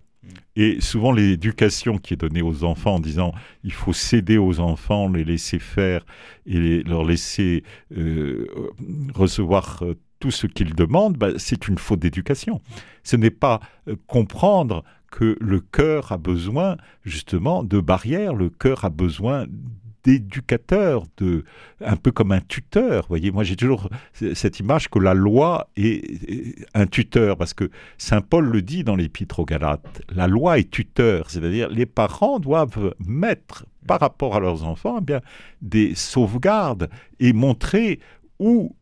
Et 0.57 0.81
souvent, 0.81 1.11
l'éducation 1.11 1.99
qui 1.99 2.15
est 2.15 2.17
donnée 2.17 2.43
aux 2.43 2.65
enfants 2.65 2.95
en 2.95 3.01
disant 3.01 3.33
il 3.65 3.73
faut 3.73 3.93
céder 3.93 4.39
aux 4.39 4.61
enfants, 4.61 5.09
les 5.09 5.25
laisser 5.25 5.59
faire 5.59 6.07
et 6.47 6.83
leur 6.85 7.05
laisser 7.05 7.65
euh, 7.97 8.47
recevoir 9.15 9.83
euh, 9.83 9.95
tout 10.21 10.31
ce 10.31 10.47
qu'ils 10.47 10.75
demandent, 10.75 11.17
bah, 11.17 11.31
c'est 11.39 11.69
une 11.69 11.79
faute 11.79 12.01
d'éducation. 12.01 12.61
Ce 13.03 13.17
n'est 13.17 13.31
pas 13.31 13.61
euh, 13.89 13.97
comprendre 14.07 14.85
que 15.11 15.37
le 15.41 15.61
cœur 15.61 16.13
a 16.13 16.19
besoin 16.19 16.77
justement 17.05 17.63
de 17.63 17.81
barrières, 17.81 18.35
le 18.35 18.49
cœur 18.51 18.85
a 18.85 18.91
besoin 18.91 19.47
d'éducateur, 20.05 21.05
de, 21.17 21.45
un 21.81 21.97
peu 21.97 22.13
comme 22.13 22.33
un 22.33 22.41
tuteur. 22.41 23.07
Voyez, 23.09 23.31
moi 23.31 23.43
j'ai 23.43 23.57
toujours 23.57 23.89
cette 24.13 24.61
image 24.61 24.89
que 24.89 24.99
la 24.99 25.15
loi 25.15 25.69
est 25.77 26.67
un 26.75 26.87
tuteur, 26.87 27.37
parce 27.37 27.55
que 27.55 27.71
Saint 27.99 28.21
Paul 28.21 28.45
le 28.45 28.63
dit 28.63 28.85
dans 28.85 28.97
l'Épître 28.97 29.41
aux 29.41 29.45
Galates, 29.45 30.03
la 30.15 30.27
loi 30.27 30.59
est 30.59 30.71
tuteur, 30.71 31.31
c'est-à-dire 31.31 31.69
les 31.71 31.87
parents 31.87 32.39
doivent 32.39 32.95
mettre 32.99 33.67
par 33.87 34.01
rapport 34.01 34.37
à 34.37 34.41
leurs 34.41 34.65
enfants 34.65 34.99
eh 35.01 35.05
bien, 35.05 35.21
des 35.63 35.95
sauvegardes 35.95 36.89
et 37.21 37.33
montrer 37.33 38.01
où 38.39 38.77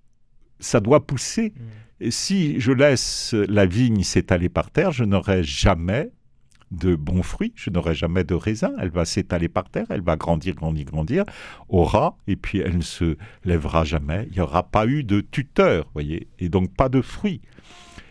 ça 0.58 0.80
doit 0.80 1.06
pousser. 1.06 1.52
Mm. 1.56 2.04
Et 2.04 2.10
si 2.10 2.60
je 2.60 2.72
laisse 2.72 3.32
la 3.32 3.64
vigne 3.66 4.02
s'étaler 4.02 4.48
par 4.48 4.70
terre, 4.70 4.90
je 4.90 5.04
n'aurai 5.04 5.44
jamais 5.44 6.10
de 6.72 6.96
bons 6.96 7.22
fruits, 7.22 7.52
je 7.54 7.70
n'aurai 7.70 7.94
jamais 7.94 8.24
de 8.24 8.34
raisin, 8.34 8.72
elle 8.80 8.90
va 8.90 9.04
s'étaler 9.04 9.48
par 9.48 9.68
terre, 9.68 9.86
elle 9.90 10.02
va 10.02 10.16
grandir, 10.16 10.54
grandir, 10.54 10.86
grandir, 10.86 11.24
aura, 11.68 12.16
et 12.26 12.36
puis 12.36 12.58
elle 12.58 12.78
ne 12.78 12.82
se 12.82 13.16
lèvera 13.44 13.84
jamais, 13.84 14.26
il 14.30 14.34
n'y 14.34 14.40
aura 14.40 14.64
pas 14.64 14.86
eu 14.86 15.04
de 15.04 15.20
tuteur, 15.20 15.88
voyez, 15.92 16.28
et 16.38 16.48
donc 16.48 16.74
pas 16.74 16.88
de 16.88 17.00
fruits. 17.00 17.42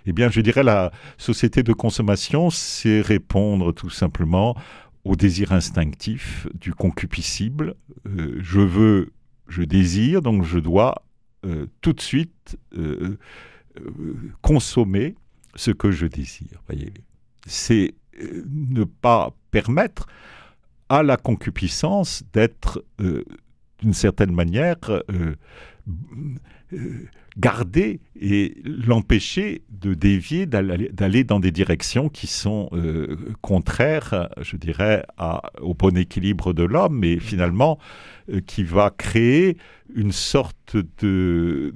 Eh 0.06 0.14
bien, 0.14 0.30
je 0.30 0.42
dirais 0.42 0.64
la 0.64 0.92
société 1.18 1.64
de 1.64 1.74
consommation, 1.74 2.50
c'est 2.50 3.02
répondre 3.02 3.72
tout 3.72 3.90
simplement 3.90 4.56
au 5.04 5.16
désir 5.16 5.52
instinctif 5.52 6.48
du 6.54 6.74
concupiscible. 6.74 7.76
Euh, 8.08 8.38
je 8.40 8.62
veux, 8.62 9.14
je 9.48 9.64
désire, 9.64 10.22
donc 10.22 10.44
je 10.44 10.60
dois 10.60 11.04
euh, 11.46 11.68
tout 11.82 11.94
de 11.94 12.02
suite 12.02 12.58
euh, 12.78 13.18
consommer 14.42 15.16
ce 15.56 15.72
que 15.72 15.92
je 15.92 16.06
désire. 16.06 16.62
Voyez, 16.68 16.94
c'est 17.46 17.94
ne 18.50 18.84
pas 18.84 19.34
permettre 19.52 20.08
à 20.90 21.04
la 21.04 21.18
concupiscence 21.18 22.24
d'être 22.34 22.84
d'une 23.80 23.94
certaine 23.94 24.34
manière 24.34 24.80
garder 27.38 28.02
et 28.20 28.58
l'empêcher 28.66 29.64
de 29.70 29.94
dévier, 29.94 30.46
d'aller 30.46 31.24
dans 31.24 31.40
des 31.40 31.52
directions 31.52 32.10
qui 32.10 32.28
sont 32.28 32.70
euh, 32.74 33.18
contraires, 33.42 34.30
je 34.42 34.58
dirais, 34.58 35.06
au 35.62 35.74
bon 35.74 35.98
équilibre 35.98 36.54
de 36.54 36.64
l'homme, 36.64 37.00
mais 37.00 37.20
finalement 37.20 37.80
euh, 38.30 38.42
qui 38.42 38.64
va 38.64 38.90
créer 38.90 39.58
une 39.96 40.12
sorte 40.12 40.78
de 41.00 41.74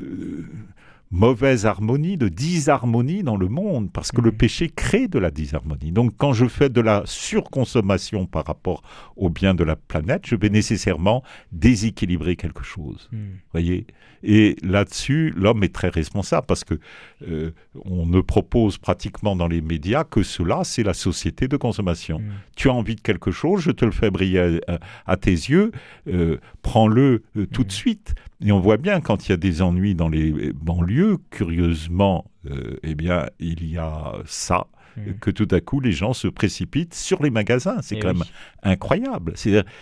mauvaise 1.11 1.65
harmonie, 1.65 2.17
de 2.17 2.27
disharmonie 2.27 3.23
dans 3.23 3.37
le 3.37 3.47
monde, 3.47 3.91
parce 3.91 4.11
que 4.11 4.21
le 4.21 4.31
mmh. 4.31 4.37
péché 4.37 4.69
crée 4.69 5.07
de 5.07 5.19
la 5.19 5.31
disharmonie. 5.31 5.91
Donc 5.91 6.13
quand 6.17 6.33
je 6.33 6.47
fais 6.47 6.69
de 6.69 6.81
la 6.81 7.03
surconsommation 7.05 8.25
par 8.25 8.45
rapport 8.45 8.81
au 9.15 9.29
bien 9.29 9.53
de 9.53 9.63
la 9.63 9.75
planète, 9.75 10.23
je 10.25 10.35
vais 10.35 10.49
nécessairement 10.49 11.23
déséquilibrer 11.51 12.35
quelque 12.35 12.63
chose. 12.63 13.09
Mmh. 13.11 13.17
Voyez? 13.51 13.87
Et 14.23 14.55
là-dessus, 14.63 15.31
l'homme 15.35 15.63
est 15.63 15.73
très 15.73 15.89
responsable, 15.89 16.47
parce 16.47 16.63
que 16.63 16.79
euh, 17.27 17.51
on 17.85 18.07
ne 18.07 18.21
propose 18.21 18.77
pratiquement 18.79 19.35
dans 19.35 19.47
les 19.47 19.61
médias 19.61 20.03
que 20.03 20.23
cela, 20.23 20.63
c'est 20.63 20.83
la 20.83 20.95
société 20.95 21.47
de 21.47 21.57
consommation. 21.57 22.19
Mmh. 22.19 22.31
Tu 22.55 22.69
as 22.69 22.73
envie 22.73 22.95
de 22.95 23.01
quelque 23.01 23.31
chose, 23.31 23.61
je 23.61 23.71
te 23.71 23.85
le 23.85 23.91
fais 23.91 24.09
briller 24.09 24.59
à, 25.05 25.17
tes 25.17 25.31
yeux, 25.31 25.71
euh, 26.07 26.37
prends-le 26.63 27.23
euh, 27.37 27.45
tout 27.45 27.63
de 27.63 27.71
suite. 27.71 28.15
Et 28.41 28.51
on 28.51 28.59
voit 28.59 28.77
bien 28.77 29.01
quand 29.01 29.27
il 29.27 29.31
y 29.31 29.33
a 29.33 29.37
des 29.37 29.61
ennuis 29.61 29.95
dans 29.95 30.09
les 30.09 30.51
banlieues, 30.53 31.17
curieusement, 31.29 32.25
euh, 32.49 32.77
eh 32.83 32.95
bien, 32.95 33.27
il 33.39 33.69
y 33.69 33.77
a 33.77 34.13
ça, 34.25 34.67
hmm. 34.97 35.13
que 35.21 35.31
tout 35.31 35.47
à 35.51 35.61
coup 35.61 35.79
les 35.79 35.93
gens 35.93 36.13
se 36.13 36.27
précipitent 36.27 36.93
sur 36.93 37.23
les 37.23 37.29
magasins. 37.29 37.77
C'est 37.81 37.95
eh 37.95 37.99
quand 37.99 38.13
même 38.13 38.23
incroyable. 38.63 39.33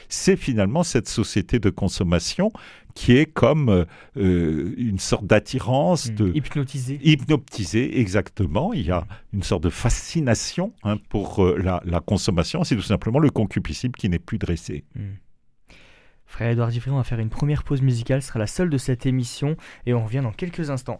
C'est 0.07 0.35
finalement 0.35 0.83
cette 0.83 1.09
société 1.09 1.59
de 1.59 1.69
consommation 1.69 2.51
qui 2.93 3.13
est 3.13 3.25
comme 3.25 3.85
euh, 4.17 4.73
une 4.77 4.99
sorte 4.99 5.25
d'attirance, 5.25 6.11
hmm. 6.11 6.15
de 6.15 6.31
hypnotisé. 6.35 6.99
Hypnotisé, 7.03 7.99
exactement. 7.99 8.71
Il 8.73 8.85
y 8.85 8.91
a 8.91 9.05
une 9.33 9.43
sorte 9.43 9.63
de 9.63 9.69
fascination 9.69 10.73
hein, 10.83 10.97
pour 11.09 11.43
euh, 11.43 11.57
la, 11.57 11.99
consommation. 12.01 12.63
C'est 12.63 12.75
tout 12.75 12.81
simplement 12.81 13.19
le 13.19 13.29
concupiscible 13.29 13.95
qui 13.97 14.09
n'est 14.09 14.19
plus 14.19 14.37
dressé. 14.37 14.83
Hmm. 14.95 15.13
Frère 16.33 16.49
Edouard 16.49 16.69
Diffrion 16.69 16.97
va 16.97 17.03
faire 17.03 17.19
une 17.19 17.29
première 17.29 17.61
pause 17.61 17.83
musicale, 17.83 18.23
ce 18.23 18.29
sera 18.29 18.39
la 18.39 18.47
seule 18.47 18.71
de 18.71 18.79
cette 18.79 19.05
émission, 19.05 19.55
et 19.85 19.93
on 19.93 20.03
revient 20.03 20.21
dans 20.23 20.31
quelques 20.31 20.71
instants. 20.71 20.99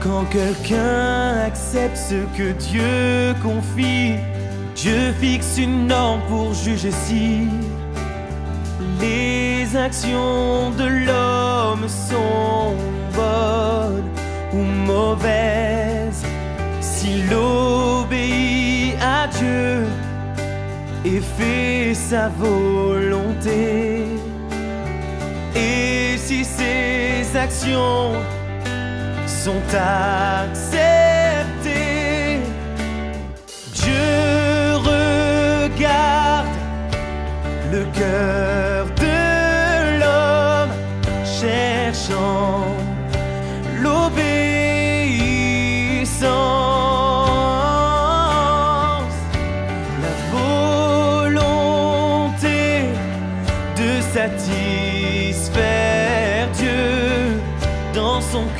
Quand 0.00 0.24
quelqu'un 0.32 1.38
accepte 1.46 1.96
ce 1.96 2.24
que 2.36 2.50
Dieu 2.50 3.40
confie, 3.44 4.16
Dieu 4.74 5.12
fixe 5.20 5.56
une 5.56 5.86
norme 5.86 6.20
pour 6.28 6.52
juger 6.52 6.90
si 6.90 7.46
les 9.00 9.76
actions 9.76 10.70
de 10.70 10.84
l'homme 10.84 11.88
sont 11.88 12.74
bonnes 13.14 14.10
ou 14.52 14.62
mauvaises. 14.62 16.24
S'il 16.80 17.32
obéit 17.34 18.96
à 19.00 19.26
Dieu 19.28 19.84
et 21.04 21.20
fait 21.20 21.94
sa 21.94 22.28
volonté, 22.28 24.06
et 25.54 26.16
si 26.16 26.44
ses 26.44 27.36
actions 27.36 28.12
sont 29.26 29.62
acceptées, 29.72 30.80
Dieu 33.72 34.74
regarde 34.90 36.46
le 37.72 37.84
cœur 37.98 38.65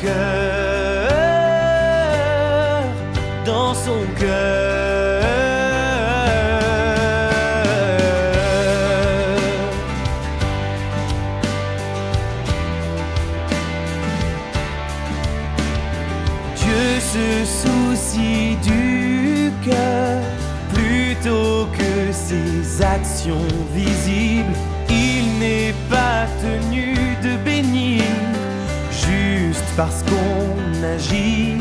dans 0.03 0.36
parce 29.77 30.01
qu'on 30.03 30.83
agit. 30.83 31.56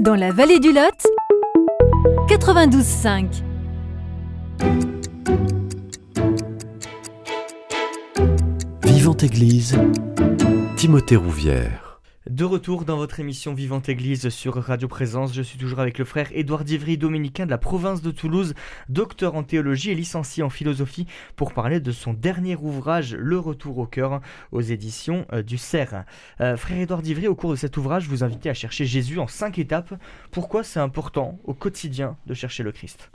Dans 0.00 0.14
la 0.14 0.32
vallée 0.32 0.60
du 0.60 0.72
Lot 0.72 1.06
92.5 2.28 3.42
Vivante 8.82 9.22
Église, 9.22 9.76
Timothée 10.76 11.16
Rouvière. 11.16 11.83
De 12.30 12.44
retour 12.44 12.86
dans 12.86 12.96
votre 12.96 13.20
émission 13.20 13.52
Vivante 13.52 13.90
Église 13.90 14.30
sur 14.30 14.54
Radio 14.54 14.88
Présence, 14.88 15.34
je 15.34 15.42
suis 15.42 15.58
toujours 15.58 15.80
avec 15.80 15.98
le 15.98 16.06
frère 16.06 16.28
Édouard 16.32 16.64
Divry, 16.64 16.96
dominicain 16.96 17.44
de 17.44 17.50
la 17.50 17.58
province 17.58 18.00
de 18.00 18.10
Toulouse, 18.10 18.54
docteur 18.88 19.34
en 19.34 19.42
théologie 19.42 19.90
et 19.90 19.94
licencié 19.94 20.42
en 20.42 20.48
philosophie, 20.48 21.06
pour 21.36 21.52
parler 21.52 21.80
de 21.80 21.92
son 21.92 22.14
dernier 22.14 22.56
ouvrage, 22.56 23.14
Le 23.14 23.38
Retour 23.38 23.76
au 23.76 23.84
cœur, 23.84 24.22
aux 24.52 24.62
éditions 24.62 25.26
euh, 25.34 25.42
du 25.42 25.58
CERF. 25.58 26.06
Euh, 26.40 26.56
frère 26.56 26.78
Édouard 26.78 27.02
Divry, 27.02 27.28
au 27.28 27.34
cours 27.34 27.50
de 27.50 27.56
cet 27.56 27.76
ouvrage, 27.76 28.08
vous 28.08 28.24
invitez 28.24 28.48
à 28.48 28.54
chercher 28.54 28.86
Jésus 28.86 29.18
en 29.18 29.26
cinq 29.26 29.58
étapes. 29.58 29.92
Pourquoi 30.30 30.64
c'est 30.64 30.80
important 30.80 31.38
au 31.44 31.52
quotidien 31.52 32.16
de 32.26 32.32
chercher 32.32 32.62
le 32.62 32.72
Christ? 32.72 33.10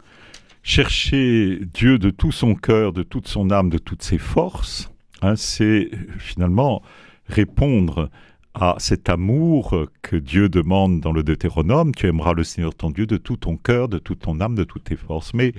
Chercher 0.61 1.61
Dieu 1.73 1.97
de 1.97 2.11
tout 2.11 2.31
son 2.31 2.53
cœur, 2.53 2.93
de 2.93 3.01
toute 3.01 3.27
son 3.27 3.49
âme, 3.49 3.71
de 3.71 3.79
toutes 3.79 4.03
ses 4.03 4.19
forces, 4.19 4.91
hein, 5.23 5.35
c'est 5.35 5.89
finalement 6.19 6.83
répondre 7.25 8.11
à 8.53 8.75
cet 8.79 9.09
amour 9.09 9.85
que 10.01 10.15
Dieu 10.15 10.49
demande 10.49 11.01
dans 11.01 11.11
le 11.11 11.23
Deutéronome, 11.23 11.93
tu 11.93 12.07
aimeras 12.07 12.33
le 12.33 12.43
Seigneur 12.43 12.73
ton 12.73 12.89
Dieu 12.89 13.05
de 13.05 13.17
tout 13.17 13.37
ton 13.37 13.57
cœur, 13.57 13.87
de 13.87 13.99
toute 13.99 14.19
ton 14.19 14.41
âme, 14.41 14.55
de 14.55 14.63
toutes 14.63 14.85
tes 14.85 14.95
forces. 14.95 15.33
Mais 15.33 15.53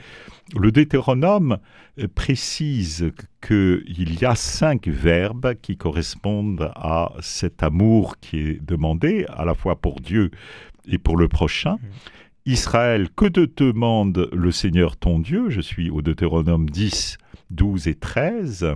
le 0.56 0.72
Deutéronome 0.72 1.58
euh, 1.98 2.08
précise 2.12 3.12
qu'il 3.40 4.20
y 4.20 4.24
a 4.24 4.34
cinq 4.34 4.88
verbes 4.88 5.54
qui 5.62 5.76
correspondent 5.76 6.72
à 6.74 7.12
cet 7.20 7.62
amour 7.62 8.16
qui 8.20 8.38
est 8.38 8.64
demandé, 8.64 9.24
à 9.28 9.44
la 9.44 9.54
fois 9.54 9.80
pour 9.80 10.00
Dieu 10.00 10.30
et 10.86 10.98
pour 10.98 11.16
le 11.16 11.28
prochain. 11.28 11.74
Mmh. 11.74 11.86
Israël, 12.46 13.08
que 13.14 13.26
te 13.26 13.48
demande 13.64 14.28
le 14.32 14.50
Seigneur 14.50 14.96
ton 14.96 15.20
Dieu? 15.20 15.50
Je 15.50 15.60
suis 15.60 15.90
au 15.90 16.02
Deutéronome 16.02 16.68
10, 16.68 17.18
12 17.50 17.86
et 17.86 17.94
13 17.94 18.74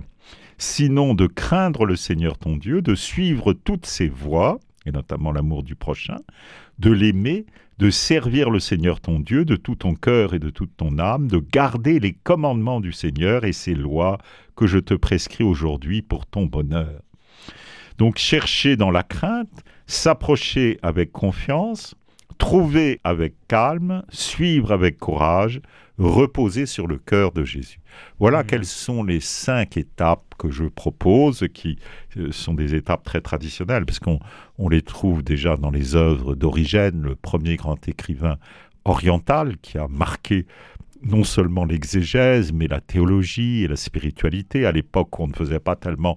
sinon 0.57 1.13
de 1.13 1.27
craindre 1.27 1.85
le 1.85 1.95
Seigneur 1.95 2.37
ton 2.37 2.55
Dieu, 2.57 2.81
de 2.81 2.95
suivre 2.95 3.53
toutes 3.53 3.85
ses 3.85 4.07
voies, 4.07 4.59
et 4.85 4.91
notamment 4.91 5.31
l'amour 5.31 5.63
du 5.63 5.75
prochain, 5.75 6.17
de 6.79 6.91
l'aimer, 6.91 7.45
de 7.77 7.89
servir 7.89 8.49
le 8.49 8.59
Seigneur 8.59 9.01
ton 9.01 9.19
Dieu 9.19 9.43
de 9.43 9.55
tout 9.55 9.75
ton 9.75 9.95
cœur 9.95 10.33
et 10.33 10.39
de 10.39 10.49
toute 10.49 10.75
ton 10.77 10.97
âme, 10.97 11.27
de 11.27 11.39
garder 11.39 11.99
les 11.99 12.13
commandements 12.13 12.79
du 12.79 12.93
Seigneur 12.93 13.43
et 13.43 13.53
ses 13.53 13.73
lois 13.73 14.17
que 14.55 14.67
je 14.67 14.79
te 14.79 14.93
prescris 14.93 15.43
aujourd'hui 15.43 16.01
pour 16.01 16.25
ton 16.25 16.45
bonheur. 16.45 17.01
Donc 17.97 18.17
chercher 18.17 18.75
dans 18.75 18.91
la 18.91 19.03
crainte, 19.03 19.63
s'approcher 19.87 20.79
avec 20.81 21.11
confiance, 21.11 21.95
trouver 22.37 22.99
avec 23.03 23.35
calme, 23.47 24.03
suivre 24.09 24.71
avec 24.71 24.97
courage, 24.97 25.61
reposer 25.97 26.65
sur 26.65 26.87
le 26.87 26.97
cœur 26.97 27.31
de 27.31 27.43
Jésus. 27.43 27.79
Voilà 28.19 28.43
mmh. 28.43 28.47
quelles 28.47 28.65
sont 28.65 29.03
les 29.03 29.19
cinq 29.19 29.77
étapes 29.77 30.35
que 30.37 30.49
je 30.49 30.65
propose, 30.65 31.45
qui 31.53 31.77
euh, 32.17 32.31
sont 32.31 32.53
des 32.53 32.75
étapes 32.75 33.03
très 33.03 33.21
traditionnelles, 33.21 33.85
parce 33.85 33.99
qu'on 33.99 34.19
on 34.57 34.69
les 34.69 34.81
trouve 34.81 35.23
déjà 35.23 35.57
dans 35.57 35.71
les 35.71 35.95
œuvres 35.95 36.35
d'Origène, 36.35 37.01
le 37.01 37.15
premier 37.15 37.55
grand 37.55 37.87
écrivain 37.87 38.37
oriental 38.83 39.57
qui 39.61 39.77
a 39.77 39.87
marqué 39.87 40.45
non 41.03 41.23
seulement 41.23 41.65
l'exégèse, 41.65 42.51
mais 42.51 42.67
la 42.67 42.81
théologie 42.81 43.63
et 43.63 43.67
la 43.67 43.75
spiritualité. 43.75 44.65
À 44.65 44.71
l'époque, 44.71 45.19
on 45.19 45.27
ne 45.27 45.33
faisait 45.33 45.59
pas 45.59 45.75
tellement 45.75 46.15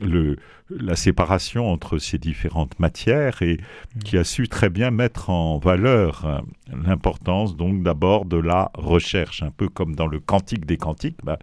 le, 0.00 0.36
la 0.70 0.96
séparation 0.96 1.70
entre 1.70 1.98
ces 1.98 2.18
différentes 2.18 2.78
matières 2.78 3.42
et 3.42 3.58
mm. 3.58 3.98
qui 4.00 4.18
a 4.18 4.24
su 4.24 4.48
très 4.48 4.70
bien 4.70 4.90
mettre 4.90 5.30
en 5.30 5.58
valeur 5.58 6.26
hein, 6.26 6.42
l'importance 6.72 7.56
donc 7.56 7.82
d'abord 7.82 8.24
de 8.24 8.36
la 8.36 8.70
recherche, 8.74 9.42
un 9.42 9.50
peu 9.50 9.68
comme 9.68 9.94
dans 9.94 10.06
le 10.06 10.20
Cantique 10.20 10.66
des 10.66 10.76
Cantiques. 10.76 11.18
Bah, 11.22 11.38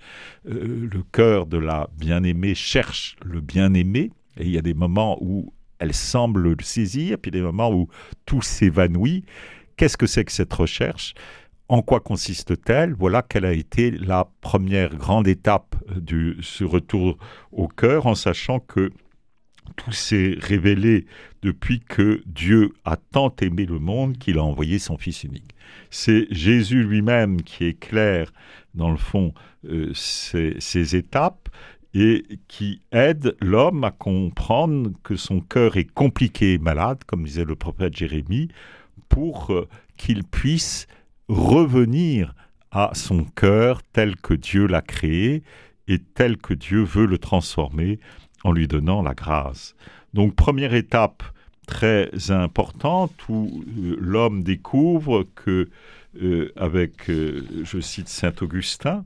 euh, 0.48 0.88
le 0.92 1.04
cœur 1.12 1.46
de 1.46 1.58
la 1.58 1.90
bien-aimée 1.98 2.56
cherche 2.56 3.16
le 3.24 3.42
bien-aimé 3.42 4.12
et 4.38 4.44
il 4.44 4.52
y 4.52 4.58
a 4.58 4.62
des 4.62 4.74
moments 4.74 5.18
où 5.22 5.54
elle 5.80 5.94
semble 5.94 6.42
le 6.42 6.56
saisir, 6.62 7.18
puis 7.22 7.32
des 7.32 7.42
moments 7.42 7.72
où 7.72 7.90
tout 8.26 8.42
s'évanouit. 8.42 9.26
Qu'est-ce 9.78 9.98
que 9.98 10.08
c'est 10.08 10.24
que 10.24 10.32
cette 10.32 10.54
recherche? 10.54 11.14
En 11.68 11.82
quoi 11.82 12.00
consiste-t-elle? 12.00 12.94
Voilà 12.94 13.22
quelle 13.22 13.46
a 13.46 13.54
été 13.54 13.92
la 13.92 14.30
première 14.42 14.96
grande 14.96 15.28
étape 15.28 15.76
de 15.96 16.38
ce 16.42 16.64
retour 16.64 17.18
au 17.52 17.68
cœur, 17.68 18.06
en 18.06 18.16
sachant 18.16 18.60
que 18.60 18.92
tout 19.76 19.92
s'est 19.92 20.36
révélé 20.40 21.06
depuis 21.42 21.80
que 21.80 22.22
Dieu 22.28 22.74
a 22.86 22.98
tant 22.98 23.34
aimé 23.42 23.66
le 23.66 23.80
monde 23.80 24.18
qu'il 24.18 24.38
a 24.38 24.44
envoyé 24.44 24.78
son 24.78 24.98
Fils 24.98 25.24
unique. 25.24 25.56
C'est 25.90 26.28
Jésus 26.30 26.84
lui-même 26.84 27.42
qui 27.42 27.66
éclaire, 27.66 28.32
dans 28.76 28.92
le 28.92 28.98
fond, 28.98 29.34
euh, 29.66 29.92
ces, 29.94 30.56
ces 30.60 30.96
étapes 30.96 31.50
et 31.96 32.26
qui 32.48 32.82
aide 32.92 33.36
l'homme 33.42 33.84
à 33.84 33.92
comprendre 33.92 34.92
que 35.04 35.16
son 35.16 35.40
cœur 35.40 35.78
est 35.78 35.92
compliqué 35.92 36.54
et 36.54 36.58
malade, 36.58 37.04
comme 37.06 37.24
disait 37.24 37.46
le 37.46 37.56
prophète 37.56 37.96
Jérémie, 37.96 38.50
pour 39.10 39.52
euh, 39.52 39.68
qu'il 39.98 40.24
puisse 40.24 40.88
revenir 41.28 42.34
à 42.72 42.92
son 42.94 43.24
cœur 43.24 43.82
tel 43.94 44.16
que 44.16 44.34
Dieu 44.34 44.68
l'a 44.68 44.82
créé 44.82 45.44
et 45.88 46.00
tel 46.00 46.38
que 46.38 46.54
Dieu 46.54 46.84
veut 46.84 47.06
le 47.06 47.18
transformer 47.18 48.00
en 48.44 48.52
lui 48.52 48.68
donnant 48.68 49.02
la 49.02 49.14
grâce. 49.14 49.76
Donc 50.14 50.36
première 50.36 50.74
étape 50.74 51.24
très 51.68 52.10
importante 52.30 53.14
où 53.28 53.64
euh, 53.78 53.96
l'homme 54.00 54.44
découvre 54.44 55.26
que, 55.36 55.70
euh, 56.22 56.52
avec, 56.56 57.10
euh, 57.10 57.44
je 57.64 57.80
cite 57.80 58.08
Saint 58.08 58.34
Augustin, 58.42 59.06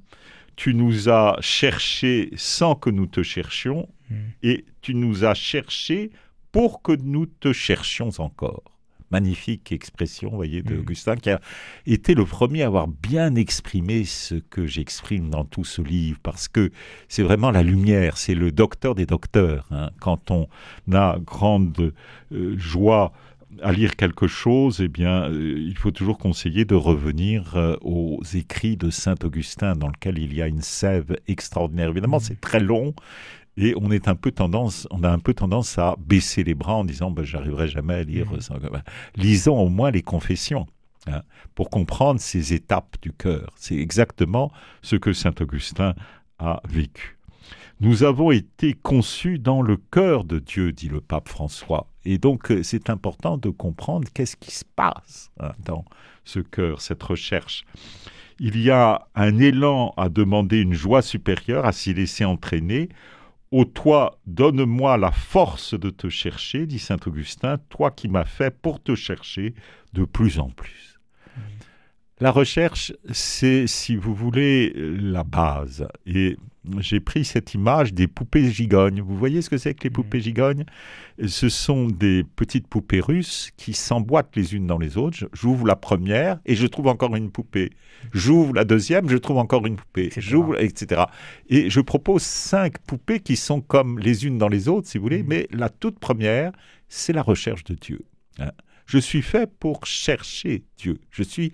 tu 0.55 0.73
nous 0.73 1.07
as 1.07 1.37
cherchés 1.39 2.31
sans 2.35 2.75
que 2.75 2.89
nous 2.89 3.07
te 3.07 3.23
cherchions 3.23 3.87
mmh. 4.09 4.15
et 4.43 4.65
tu 4.81 4.93
nous 4.93 5.23
as 5.23 5.35
cherchés 5.35 6.11
pour 6.51 6.81
que 6.81 6.91
nous 6.91 7.27
te 7.27 7.53
cherchions 7.53 8.09
encore 8.17 8.78
magnifique 9.11 9.71
expression, 9.71 10.29
voyez, 10.29 10.61
d'Augustin, 10.61 11.15
mm. 11.15 11.19
qui 11.19 11.29
a 11.29 11.41
été 11.85 12.13
le 12.13 12.25
premier 12.25 12.63
à 12.63 12.67
avoir 12.67 12.87
bien 12.87 13.35
exprimé 13.35 14.05
ce 14.05 14.35
que 14.35 14.65
j'exprime 14.65 15.29
dans 15.29 15.45
tout 15.45 15.63
ce 15.63 15.81
livre, 15.81 16.19
parce 16.21 16.47
que 16.47 16.71
c'est 17.07 17.23
vraiment 17.23 17.51
la 17.51 17.63
lumière, 17.63 18.17
c'est 18.17 18.35
le 18.35 18.51
docteur 18.51 18.95
des 18.95 19.05
docteurs. 19.05 19.67
Hein. 19.71 19.89
Quand 19.99 20.31
on 20.31 20.47
a 20.91 21.17
grande 21.19 21.93
euh, 22.31 22.57
joie 22.57 23.11
à 23.61 23.71
lire 23.71 23.95
quelque 23.95 24.27
chose, 24.27 24.79
eh 24.81 24.87
bien, 24.87 25.29
euh, 25.29 25.55
il 25.57 25.77
faut 25.77 25.91
toujours 25.91 26.17
conseiller 26.17 26.65
de 26.65 26.75
revenir 26.75 27.55
euh, 27.55 27.75
aux 27.81 28.21
écrits 28.33 28.77
de 28.77 28.89
Saint 28.89 29.15
Augustin, 29.23 29.75
dans 29.75 29.87
lequel 29.87 30.19
il 30.19 30.33
y 30.33 30.41
a 30.41 30.47
une 30.47 30.61
sève 30.61 31.17
extraordinaire. 31.27 31.89
Évidemment, 31.89 32.17
mm. 32.17 32.21
c'est 32.21 32.41
très 32.41 32.59
long, 32.59 32.93
et 33.59 33.73
on 33.77 33.91
est 33.91 34.07
un 34.07 34.15
peu 34.15 34.31
tendance, 34.31 34.87
on 34.89 35.03
a 35.03 35.09
un 35.09 35.19
peu 35.19 35.33
tendance 35.33 35.77
à 35.77 35.95
baisser 35.99 36.43
les 36.43 36.55
bras 36.55 36.75
en 36.75 36.85
disant 36.85 37.11
ben, 37.11 37.23
j'arriverai 37.23 37.67
jamais 37.67 37.95
à 37.95 38.03
lire 38.03 38.31
mmh. 38.31 38.41
ça. 38.41 38.55
Lisons 39.15 39.59
au 39.59 39.69
moins 39.69 39.91
les 39.91 40.01
confessions. 40.01 40.65
Hein, 41.07 41.21
pour 41.55 41.69
comprendre 41.69 42.19
ces 42.19 42.53
étapes 42.53 42.97
du 43.01 43.13
cœur. 43.13 43.53
C'est 43.55 43.77
exactement 43.77 44.51
ce 44.81 44.97
que 44.97 45.13
saint 45.13 45.33
Augustin 45.39 45.95
a 46.39 46.61
vécu. 46.67 47.17
Nous 47.79 48.03
avons 48.03 48.31
été 48.31 48.73
conçus 48.73 49.39
dans 49.39 49.61
le 49.61 49.77
cœur 49.77 50.25
de 50.25 50.39
Dieu, 50.39 50.73
dit 50.73 50.89
le 50.89 50.99
pape 50.99 51.29
François. 51.29 51.87
Et 52.03 52.17
donc 52.17 52.51
euh, 52.51 52.63
c'est 52.63 52.89
important 52.89 53.37
de 53.37 53.49
comprendre 53.49 54.09
qu'est-ce 54.13 54.35
qui 54.35 54.51
se 54.51 54.65
passe 54.75 55.31
hein, 55.39 55.53
dans 55.63 55.85
ce 56.25 56.41
cœur, 56.41 56.81
cette 56.81 57.01
recherche. 57.01 57.63
Il 58.39 58.61
y 58.61 58.69
a 58.69 59.07
un 59.15 59.37
élan 59.37 59.93
à 59.95 60.09
demander 60.09 60.59
une 60.59 60.73
joie 60.73 61.01
supérieure, 61.01 61.65
à 61.65 61.71
s'y 61.71 61.93
laisser 61.93 62.25
entraîner, 62.25 62.89
Ô 63.51 63.65
toi, 63.65 64.19
donne-moi 64.27 64.97
la 64.97 65.11
force 65.11 65.73
de 65.73 65.89
te 65.89 66.07
chercher, 66.07 66.67
dit 66.67 66.77
saint 66.77 66.99
Augustin, 67.07 67.57
toi 67.69 67.89
qui 67.89 68.07
m'as 68.07 68.25
fait 68.25 68.51
pour 68.51 68.79
te 68.79 68.93
chercher 68.93 69.55
de 69.93 70.05
plus 70.05 70.37
en 70.37 70.51
plus. 70.51 70.98
La 72.21 72.31
recherche, 72.31 72.91
c'est, 73.11 73.65
si 73.65 73.95
vous 73.95 74.13
voulez, 74.13 74.73
la 74.75 75.23
base. 75.23 75.87
Et 76.05 76.37
j'ai 76.79 76.99
pris 76.99 77.23
cette 77.23 77.53
image 77.53 77.93
des 77.93 78.07
poupées 78.07 78.51
gigognes. 78.51 79.01
Vous 79.01 79.17
voyez 79.17 79.41
ce 79.41 79.49
que 79.49 79.57
c'est 79.57 79.73
que 79.73 79.83
les 79.83 79.89
mmh. 79.89 79.93
poupées 79.93 80.19
gigognes? 80.19 80.65
Ce 81.25 81.47
sont 81.47 81.87
des 81.87 82.25
petites 82.35 82.67
poupées 82.67 82.99
russes 82.99 83.51
qui 83.55 83.73
s'emboîtent 83.73 84.35
les 84.35 84.53
unes 84.53 84.67
dans 84.67 84.77
les 84.77 84.97
autres. 84.97 85.29
J'ouvre 85.31 85.65
la 85.65 85.77
première 85.77 86.39
et 86.45 86.55
je 86.55 86.67
trouve 86.67 86.87
encore 86.87 87.15
une 87.15 87.31
poupée. 87.31 87.69
J'ouvre 88.11 88.53
la 88.53 88.65
deuxième, 88.65 89.07
je 89.07 89.17
trouve 89.17 89.37
encore 89.37 89.65
une 89.65 89.77
poupée. 89.77 90.09
J'ouvre, 90.17 90.59
etc. 90.61 91.03
Et 91.47 91.69
je 91.69 91.79
propose 91.79 92.23
cinq 92.23 92.79
poupées 92.79 93.21
qui 93.21 93.37
sont 93.37 93.61
comme 93.61 93.97
les 93.97 94.25
unes 94.25 94.37
dans 94.37 94.49
les 94.49 94.67
autres, 94.67 94.89
si 94.89 94.97
vous 94.97 95.03
voulez. 95.03 95.23
Mmh. 95.23 95.27
Mais 95.27 95.47
la 95.51 95.69
toute 95.69 95.99
première, 95.99 96.51
c'est 96.89 97.13
la 97.13 97.21
recherche 97.21 97.63
de 97.63 97.75
Dieu. 97.75 98.01
Hein. 98.39 98.51
Je 98.85 98.97
suis 98.97 99.21
fait 99.21 99.49
pour 99.59 99.85
chercher 99.85 100.63
Dieu. 100.77 100.99
Je 101.11 101.23
suis 101.23 101.53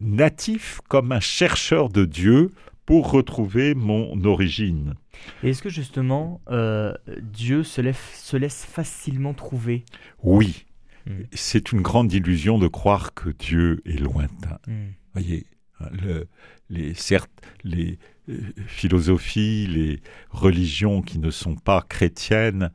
natif 0.00 0.80
comme 0.88 1.12
un 1.12 1.20
chercheur 1.20 1.88
de 1.88 2.04
Dieu 2.04 2.50
pour 2.86 3.10
retrouver 3.10 3.74
mon 3.74 4.24
origine. 4.24 4.94
Et 5.42 5.50
est-ce 5.50 5.62
que 5.62 5.68
justement 5.68 6.40
euh, 6.50 6.94
Dieu 7.22 7.62
se 7.62 7.80
laisse, 7.80 7.98
se 8.14 8.36
laisse 8.36 8.64
facilement 8.64 9.34
trouver? 9.34 9.84
Oui. 10.22 10.66
Mm. 11.06 11.22
c'est 11.32 11.72
une 11.72 11.80
grande 11.80 12.12
illusion 12.12 12.58
de 12.58 12.68
croire 12.68 13.14
que 13.14 13.30
Dieu 13.30 13.80
est 13.86 13.98
lointain. 13.98 14.58
Mm. 14.66 14.88
Voyez, 15.14 15.46
hein, 15.80 15.88
le- 15.92 16.28
les, 16.68 16.92
certes, 16.94 17.30
les 17.64 17.98
euh, 18.28 18.38
philosophies, 18.66 19.66
les 19.66 20.00
religions 20.30 21.00
qui 21.00 21.18
ne 21.18 21.30
sont 21.30 21.56
pas 21.56 21.80
chrétiennes 21.88 22.70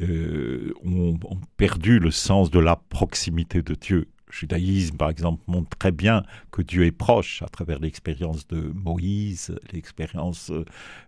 euh, 0.00 0.72
ont, 0.84 1.18
ont 1.24 1.40
perdu 1.56 1.98
le 1.98 2.10
sens 2.10 2.50
de 2.50 2.58
la 2.58 2.76
proximité 2.76 3.62
de 3.62 3.74
Dieu. 3.74 4.08
Judaïsme, 4.30 4.96
par 4.96 5.10
exemple, 5.10 5.42
montre 5.46 5.76
très 5.76 5.92
bien 5.92 6.22
que 6.50 6.62
Dieu 6.62 6.84
est 6.84 6.92
proche 6.92 7.42
à 7.42 7.48
travers 7.48 7.78
l'expérience 7.78 8.46
de 8.48 8.72
Moïse, 8.74 9.54
l'expérience 9.72 10.50
euh, 10.50 10.64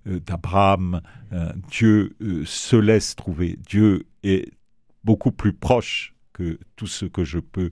euh, 0.07 0.21
d'Abraham. 0.21 1.01
Euh, 1.33 1.53
Dieu 1.71 2.17
se 2.45 2.77
laisse 2.77 3.15
trouver. 3.15 3.59
Dieu 3.67 4.07
est 4.23 4.51
beaucoup 5.05 5.33
plus 5.33 5.53
proche 5.53 6.15
que 6.33 6.59
tout 6.77 6.87
ce 6.87 7.05
que 7.05 7.25
je 7.25 7.39
peux 7.39 7.71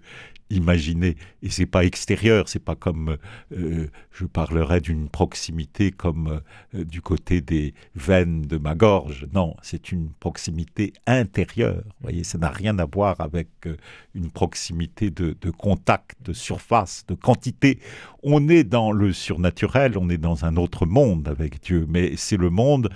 imaginer. 0.51 1.17
Et 1.43 1.51
c'est 1.51 1.67
pas 1.67 1.85
extérieur, 1.85 2.49
c'est 2.49 2.63
pas 2.63 2.75
comme 2.75 3.17
euh, 3.57 3.87
je 4.13 4.25
parlerais 4.27 4.81
d'une 4.81 5.09
proximité 5.09 5.91
comme 5.91 6.41
euh, 6.75 6.85
du 6.85 7.01
côté 7.01 7.41
des 7.41 7.75
veines 7.95 8.43
de 8.43 8.59
ma 8.59 8.75
gorge. 8.75 9.27
Non, 9.33 9.57
c'est 9.63 9.93
une 9.93 10.11
proximité 10.21 10.93
intérieure. 11.07 11.83
Vous 11.85 12.03
voyez, 12.03 12.25
ça 12.25 12.39
n'a 12.39 12.51
rien 12.51 12.79
à 12.79 12.85
voir 12.85 13.21
avec 13.21 13.49
euh, 13.67 13.77
une 14.15 14.31
proximité 14.31 15.11
de, 15.11 15.37
de 15.41 15.51
contact, 15.51 16.17
de 16.25 16.33
surface, 16.33 17.05
de 17.07 17.15
quantité. 17.15 17.79
On 18.23 18.49
est 18.49 18.65
dans 18.65 18.93
le 18.93 19.13
surnaturel, 19.13 19.97
on 19.97 20.11
est 20.11 20.19
dans 20.19 20.45
un 20.45 20.57
autre 20.57 20.85
monde 20.85 21.29
avec 21.29 21.63
Dieu, 21.63 21.87
mais 21.89 22.17
c'est 22.17 22.37
le 22.37 22.51
monde 22.51 22.91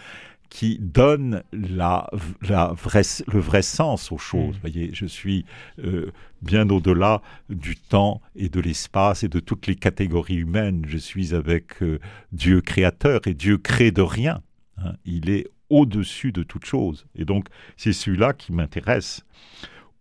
qui 0.54 0.78
donne 0.78 1.42
la, 1.52 2.08
la 2.40 2.68
vraie, 2.74 3.02
le 3.26 3.40
vrai 3.40 3.60
sens 3.60 4.12
aux 4.12 4.18
choses. 4.18 4.54
Mm. 4.54 4.60
Voyez, 4.60 4.90
je 4.92 5.04
suis 5.04 5.44
euh, 5.82 6.12
bien 6.42 6.70
au-delà 6.70 7.22
du 7.50 7.74
temps 7.74 8.22
et 8.36 8.48
de 8.48 8.60
l'espace 8.60 9.24
et 9.24 9.28
de 9.28 9.40
toutes 9.40 9.66
les 9.66 9.74
catégories 9.74 10.36
humaines. 10.36 10.84
Je 10.86 10.96
suis 10.96 11.34
avec 11.34 11.82
euh, 11.82 11.98
Dieu 12.30 12.60
créateur 12.60 13.26
et 13.26 13.34
Dieu 13.34 13.58
crée 13.58 13.90
de 13.90 14.00
rien. 14.00 14.42
hein. 14.78 14.92
Il 15.04 15.28
est 15.28 15.48
au-dessus 15.70 16.30
de 16.30 16.44
toute 16.44 16.66
chose. 16.66 17.04
Et 17.16 17.24
donc, 17.24 17.48
c'est 17.76 17.92
celui-là 17.92 18.32
qui 18.32 18.52
m'intéresse. 18.52 19.24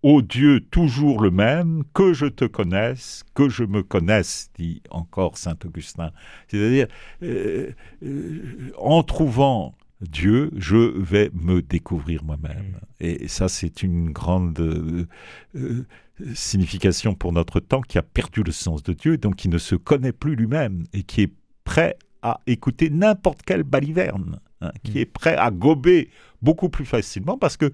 Ô 0.03 0.21
Dieu 0.21 0.59
toujours 0.59 1.19
le 1.19 1.31
même, 1.31 1.83
que 1.95 2.13
je 2.13 2.27
te 2.27 2.45
connaisse, 2.45 3.23
que 3.33 3.49
je 3.49 3.63
me 3.63 3.81
connaisse, 3.81 4.51
dit 4.59 4.83
encore 4.91 5.35
saint 5.39 5.57
Augustin. 5.65 6.11
C'est-à-dire, 6.47 6.87
euh, 7.23 7.71
euh, 8.03 8.71
en 8.77 9.01
trouvant 9.01 9.73
Dieu, 10.09 10.51
je 10.55 10.77
vais 10.99 11.29
me 11.33 11.61
découvrir 11.61 12.23
moi-même. 12.23 12.79
Et 12.99 13.27
ça, 13.27 13.47
c'est 13.49 13.83
une 13.83 14.11
grande 14.11 14.59
euh, 14.59 15.07
euh, 15.55 15.85
signification 16.33 17.15
pour 17.15 17.33
notre 17.33 17.59
temps 17.59 17.81
qui 17.81 17.97
a 17.97 18.03
perdu 18.03 18.43
le 18.43 18.51
sens 18.51 18.83
de 18.83 18.93
Dieu, 18.93 19.17
donc 19.17 19.35
qui 19.35 19.49
ne 19.49 19.57
se 19.57 19.75
connaît 19.75 20.11
plus 20.11 20.35
lui-même 20.35 20.83
et 20.93 21.03
qui 21.03 21.21
est 21.21 21.33
prêt 21.63 21.97
à 22.21 22.39
écouter 22.47 22.89
n'importe 22.89 23.41
quelle 23.43 23.63
baliverne, 23.63 24.39
hein, 24.61 24.71
qui 24.83 24.93
Mm. 24.93 24.97
est 25.01 25.05
prêt 25.05 25.35
à 25.35 25.51
gober 25.51 26.09
beaucoup 26.41 26.69
plus 26.69 26.85
facilement 26.85 27.37
parce 27.37 27.57
que 27.57 27.71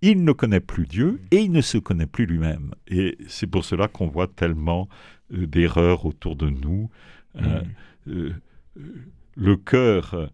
il 0.00 0.22
ne 0.22 0.30
connaît 0.30 0.60
plus 0.60 0.86
Dieu 0.86 1.20
et 1.32 1.38
il 1.38 1.50
ne 1.50 1.60
se 1.60 1.76
connaît 1.78 2.06
plus 2.06 2.24
lui-même. 2.26 2.72
Et 2.86 3.18
c'est 3.26 3.48
pour 3.48 3.64
cela 3.64 3.88
qu'on 3.88 4.06
voit 4.06 4.28
tellement 4.28 4.88
euh, 5.34 5.46
d'erreurs 5.46 6.06
autour 6.06 6.36
de 6.36 6.50
nous. 6.50 6.90
Mm. 7.34 7.46
euh, 8.08 8.32
le 9.36 9.56
cœur 9.56 10.30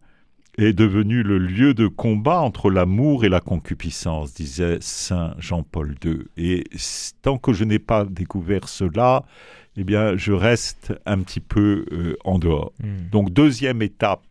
est 0.59 0.73
devenu 0.73 1.23
le 1.23 1.39
lieu 1.39 1.75
de 1.75 1.87
combat 1.89 2.41
entre 2.41 2.71
l'amour 2.71 3.25
et 3.25 3.29
la 3.29 3.41
concupiscence, 3.41 4.35
disait 4.35 4.79
Saint 4.81 5.35
Jean-Paul 5.39 5.97
II. 6.05 6.19
Et 6.37 6.65
tant 7.23 7.39
que 7.39 7.53
je 7.53 7.65
n'ai 7.65 7.79
pas 7.81 8.05
découvert 8.05 8.69
cela, 8.69 9.25
eh 9.77 9.83
bien, 9.85 10.17
je 10.17 10.33
reste 10.33 10.93
un 11.07 11.19
petit 11.23 11.41
peu 11.41 11.85
euh, 11.91 12.17
en 12.25 12.39
dehors. 12.39 12.73
Mm. 12.83 13.09
Donc, 13.11 13.31
deuxième 13.33 13.83
étape, 13.83 14.23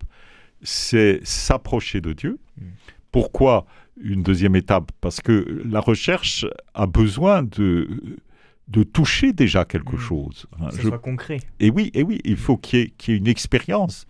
c'est 0.62 1.20
s'approcher 1.24 2.00
de 2.02 2.14
Dieu. 2.14 2.40
Mm. 2.58 2.66
Pourquoi 3.12 3.66
une 4.02 4.24
deuxième 4.24 4.56
étape? 4.56 4.92
Parce 5.02 5.20
que 5.22 5.62
la 5.70 5.82
recherche 5.82 6.46
a 6.74 6.88
besoin 6.88 7.44
de, 7.44 7.90
de 8.70 8.84
toucher 8.84 9.34
déjà 9.34 9.66
quelque 9.66 9.96
Mm. 9.98 10.00
chose. 10.00 10.46
hein. 10.62 10.70
Que 10.70 10.76
ça 10.76 10.82
Je 10.84 10.88
soit 10.88 11.00
concret. 11.00 11.40
et 11.60 11.70
oui, 11.70 11.92
et 11.94 12.04
oui, 12.04 12.20
il 12.24 12.38
faut 12.38 12.56
qu'il 12.58 12.80
y, 12.80 12.82
ait- 12.84 12.94
qu'il 12.98 13.14
y 13.14 13.18
ait 13.18 13.20
une 13.20 13.28
expérience, 13.28 14.08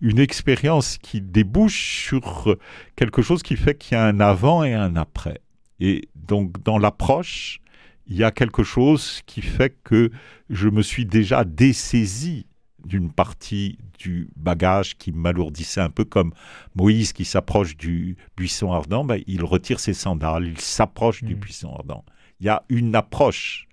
une 0.00 0.18
expérience 0.18 0.98
qui 0.98 1.20
débouche 1.20 2.04
sur 2.06 2.56
quelque 2.96 3.22
chose 3.22 3.42
qui 3.42 3.56
fait 3.56 3.76
qu'il 3.76 3.96
y 3.96 4.00
a 4.00 4.04
un 4.04 4.20
avant 4.20 4.64
et 4.64 4.74
un 4.74 4.96
après. 4.96 5.40
Et 5.80 6.08
donc 6.14 6.62
dans 6.62 6.78
l'approche, 6.78 7.60
il 8.06 8.16
y 8.16 8.24
a 8.24 8.30
quelque 8.30 8.62
chose 8.62 9.20
qui 9.26 9.42
fait 9.42 9.76
que 9.82 10.10
je 10.48 10.68
me 10.68 10.82
suis 10.82 11.06
déjà 11.06 11.44
dessaisi 11.44 12.46
d'une 12.84 13.10
partie 13.10 13.78
du 13.98 14.30
bagage 14.36 14.96
qui 14.96 15.10
m'alourdissait 15.10 15.80
un 15.80 15.90
peu 15.90 16.04
comme 16.04 16.32
Moïse 16.76 17.12
qui 17.12 17.24
s'approche 17.24 17.76
du 17.76 18.16
buisson 18.36 18.72
ardent, 18.72 19.04
ben, 19.04 19.20
il 19.26 19.42
retire 19.44 19.80
ses 19.80 19.94
sandales, 19.94 20.46
il 20.46 20.60
s'approche 20.60 21.24
du 21.24 21.34
Mm. 21.34 21.38
buisson 21.38 21.74
ardent. 21.74 22.04
Il 22.38 22.46
y 22.46 22.48
a 22.48 22.62
une 22.68 22.94
approche. 22.94 23.66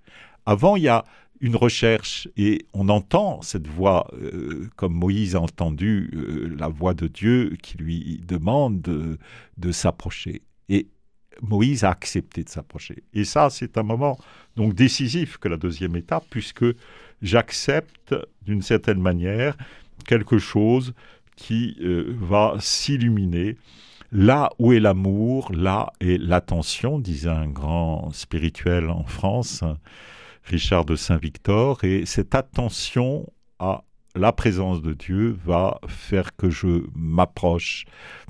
Avant, 0.46 0.76
il 0.76 0.84
y 0.84 0.88
a 0.88 1.06
une 1.44 1.58
recherche 1.58 2.30
et 2.38 2.66
on 2.74 2.88
entend 2.88 3.42
cette 3.42 3.68
voix, 3.68 4.08
euh, 4.14 4.70
comme 4.78 4.94
Moïse 4.94 5.36
a 5.36 5.42
entendu 5.42 6.10
euh, 6.16 6.56
la 6.58 6.70
voix 6.70 6.94
de 6.94 7.08
Dieu 7.08 7.58
qui 7.62 7.78
lui 7.78 8.22
demande 8.26 8.82
de, 8.82 9.72
s'approcher. 9.74 10.42
Et 10.70 10.88
Moïse 11.42 11.84
a 11.84 11.90
accepté 11.90 12.46
de 12.46 12.50
s'approcher. 12.50 13.04
Et 13.14 13.26
ça, 13.26 13.50
c'est 13.50 13.78
un 13.78 13.84
moment 13.84 14.18
donc 14.56 14.74
décisif 14.74 15.38
que 15.38 15.50
la 15.50 15.58
deuxième 15.58 15.98
étape, 15.98 16.24
puisque 16.30 16.66
j'accepte 17.22 18.16
d'une 18.44 18.62
certaine 18.62 19.02
manière 19.02 19.58
quelque 20.08 20.38
chose 20.38 20.94
qui 21.36 21.76
euh, 21.82 22.16
va 22.22 22.56
s'illuminer. 22.62 23.58
Là 24.14 24.50
où 24.60 24.72
est 24.72 24.80
l'amour, 24.80 25.52
là 25.52 25.92
est 26.00 26.22
l'attention, 26.22 27.00
disait 27.00 27.30
un 27.30 27.50
grand 27.50 28.14
spirituel 28.14 28.90
en 28.90 29.04
France, 29.04 29.62
Richard 30.44 30.86
de 30.86 30.96
Saint-Victor, 30.96 31.84
et 31.84 32.06
cette 32.06 32.36
attention 32.36 33.32
à 33.60 33.84
la 34.16 34.32
présence 34.32 34.82
de 34.82 34.94
Dieu 34.94 35.36
va 35.46 35.80
faire 35.88 36.36
que 36.36 36.50
je 36.50 36.84
m'approche 36.96 37.86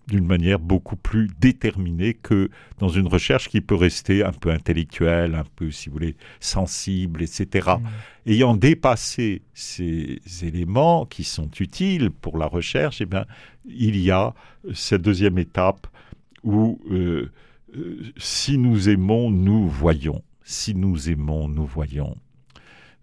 d'une 0.07 0.25
manière 0.25 0.59
beaucoup 0.59 0.95
plus 0.95 1.29
déterminée 1.39 2.13
que 2.13 2.49
dans 2.77 2.89
une 2.89 3.07
recherche 3.07 3.47
qui 3.47 3.61
peut 3.61 3.75
rester 3.75 4.23
un 4.23 4.31
peu 4.31 4.51
intellectuelle, 4.51 5.35
un 5.35 5.45
peu, 5.55 5.71
si 5.71 5.89
vous 5.89 5.93
voulez, 5.93 6.15
sensible, 6.39 7.21
etc. 7.23 7.77
Mm. 8.25 8.29
Ayant 8.31 8.55
dépassé 8.55 9.43
ces 9.53 10.19
éléments 10.41 11.05
qui 11.05 11.23
sont 11.23 11.49
utiles 11.59 12.11
pour 12.11 12.37
la 12.37 12.47
recherche, 12.47 13.01
eh 13.01 13.05
bien, 13.05 13.25
il 13.65 13.97
y 13.97 14.11
a 14.11 14.33
cette 14.73 15.01
deuxième 15.01 15.37
étape 15.37 15.87
où 16.43 16.79
euh, 16.91 17.31
euh, 17.75 18.01
si 18.17 18.57
nous 18.57 18.89
aimons, 18.89 19.31
nous 19.31 19.67
voyons. 19.67 20.21
Si 20.43 20.75
nous 20.75 21.09
aimons, 21.09 21.47
nous 21.47 21.65
voyons. 21.65 22.17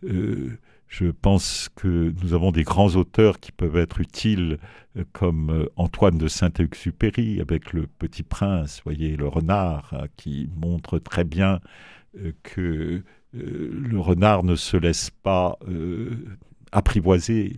Euh, 0.04 0.58
je 0.88 1.06
pense 1.06 1.68
que 1.74 2.12
nous 2.22 2.34
avons 2.34 2.50
des 2.50 2.64
grands 2.64 2.96
auteurs 2.96 3.38
qui 3.38 3.52
peuvent 3.52 3.76
être 3.76 4.00
utiles, 4.00 4.58
euh, 4.96 5.04
comme 5.12 5.50
euh, 5.50 5.66
Antoine 5.76 6.18
de 6.18 6.28
Saint-Exupéry 6.28 7.40
avec 7.40 7.72
Le 7.72 7.86
Petit 7.86 8.22
Prince, 8.22 8.80
voyez, 8.84 9.16
le 9.16 9.28
renard, 9.28 9.94
hein, 9.94 10.06
qui 10.16 10.50
montre 10.56 10.98
très 10.98 11.24
bien 11.24 11.60
que 12.42 13.04
le 13.32 14.00
renard 14.00 14.42
ne 14.42 14.56
se 14.56 14.76
laisse 14.76 15.10
pas 15.10 15.56
apprivoiser, 16.72 17.54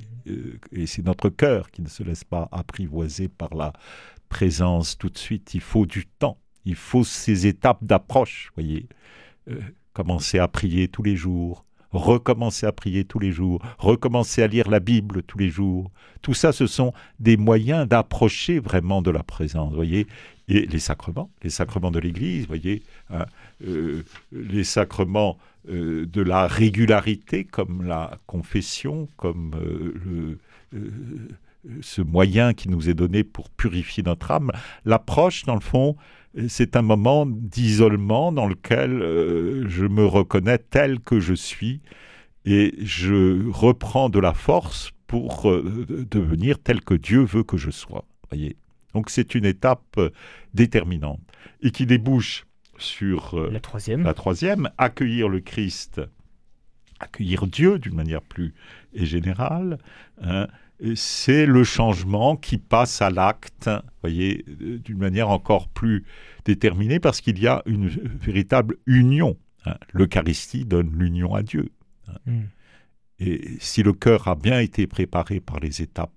et 0.72 0.86
c'est 0.86 1.00
notre 1.06 1.30
cœur 1.30 1.70
qui 1.70 1.80
ne 1.80 1.88
se 1.88 2.02
laisse 2.02 2.24
pas 2.24 2.50
apprivoiser 2.52 3.28
par 3.28 3.54
la 3.54 3.72
présence 4.28 4.98
tout 4.98 5.08
de 5.08 5.16
suite. 5.16 5.54
Il 5.54 5.62
faut 5.62 5.86
du 5.86 6.04
temps, 6.04 6.36
il 6.66 6.74
faut 6.74 7.02
ces 7.02 7.46
étapes 7.46 7.82
d'approche, 7.82 8.50
voyez. 8.54 8.86
Euh, 9.48 9.60
commencer 9.92 10.38
à 10.38 10.48
prier 10.48 10.88
tous 10.88 11.02
les 11.02 11.16
jours, 11.16 11.66
recommencer 11.90 12.64
à 12.64 12.72
prier 12.72 13.04
tous 13.04 13.18
les 13.18 13.30
jours, 13.30 13.60
recommencer 13.78 14.42
à 14.42 14.46
lire 14.46 14.70
la 14.70 14.80
Bible 14.80 15.22
tous 15.22 15.36
les 15.36 15.50
jours. 15.50 15.90
Tout 16.22 16.32
ça, 16.32 16.52
ce 16.52 16.66
sont 16.66 16.94
des 17.20 17.36
moyens 17.36 17.86
d'approcher 17.86 18.58
vraiment 18.58 19.02
de 19.02 19.10
la 19.10 19.22
présence, 19.22 19.74
voyez. 19.74 20.06
Et 20.48 20.66
les 20.66 20.78
sacrements, 20.78 21.30
les 21.42 21.50
sacrements 21.50 21.90
de 21.90 21.98
l'Église, 21.98 22.46
voyez, 22.46 22.82
hein, 23.10 23.26
euh, 23.66 24.02
les 24.32 24.64
sacrements 24.64 25.36
euh, 25.68 26.06
de 26.06 26.22
la 26.22 26.46
régularité, 26.46 27.44
comme 27.44 27.84
la 27.84 28.18
confession, 28.26 29.08
comme 29.16 29.52
le, 29.60 30.38
ce 31.80 32.02
moyen 32.02 32.54
qui 32.54 32.68
nous 32.68 32.88
est 32.88 32.94
donné 32.94 33.24
pour 33.24 33.50
purifier 33.50 34.02
notre 34.02 34.30
âme. 34.30 34.50
L'approche, 34.84 35.44
dans 35.44 35.54
le 35.54 35.60
fond, 35.60 35.96
c'est 36.48 36.76
un 36.76 36.82
moment 36.82 37.26
d'isolement 37.26 38.32
dans 38.32 38.46
lequel 38.46 39.02
euh, 39.02 39.68
je 39.68 39.84
me 39.84 40.04
reconnais 40.04 40.58
tel 40.58 41.00
que 41.00 41.20
je 41.20 41.34
suis 41.34 41.80
et 42.44 42.74
je 42.78 43.48
reprends 43.50 44.08
de 44.08 44.18
la 44.18 44.34
force 44.34 44.92
pour 45.06 45.50
euh, 45.50 45.86
devenir 46.10 46.58
tel 46.58 46.80
que 46.80 46.94
Dieu 46.94 47.22
veut 47.22 47.44
que 47.44 47.56
je 47.56 47.70
sois. 47.70 48.04
Voyez. 48.30 48.56
Donc 48.94 49.10
c'est 49.10 49.34
une 49.34 49.44
étape 49.44 49.98
euh, 49.98 50.10
déterminante 50.54 51.20
et 51.62 51.70
qui 51.70 51.86
débouche 51.86 52.46
sur 52.78 53.38
euh, 53.38 53.50
La 53.50 53.60
troisième. 53.60 54.02
la 54.02 54.14
troisième, 54.14 54.70
accueillir 54.78 55.28
le 55.28 55.40
Christ, 55.40 56.00
accueillir 56.98 57.46
Dieu 57.46 57.78
d'une 57.78 57.94
manière 57.94 58.22
plus 58.22 58.54
générale, 58.94 59.78
hein, 60.22 60.48
c'est 60.94 61.46
le 61.46 61.64
changement 61.64 62.36
qui 62.36 62.58
passe 62.58 63.02
à 63.02 63.10
l'acte, 63.10 63.70
voyez, 64.02 64.44
d'une 64.48 64.98
manière 64.98 65.30
encore 65.30 65.68
plus 65.68 66.04
déterminée, 66.44 66.98
parce 66.98 67.20
qu'il 67.20 67.38
y 67.38 67.46
a 67.46 67.62
une 67.66 67.88
véritable 67.88 68.76
union. 68.86 69.36
hein. 69.64 69.76
L'Eucharistie 69.92 70.64
donne 70.64 70.92
l'union 70.98 71.34
à 71.34 71.42
Dieu. 71.42 71.70
Mm. 72.26 72.40
Et 73.20 73.56
si 73.60 73.82
le 73.82 73.92
cœur 73.92 74.26
a 74.26 74.34
bien 74.34 74.58
été 74.58 74.86
préparé 74.88 75.38
par 75.40 75.60
les 75.60 75.82
étapes 75.82 76.10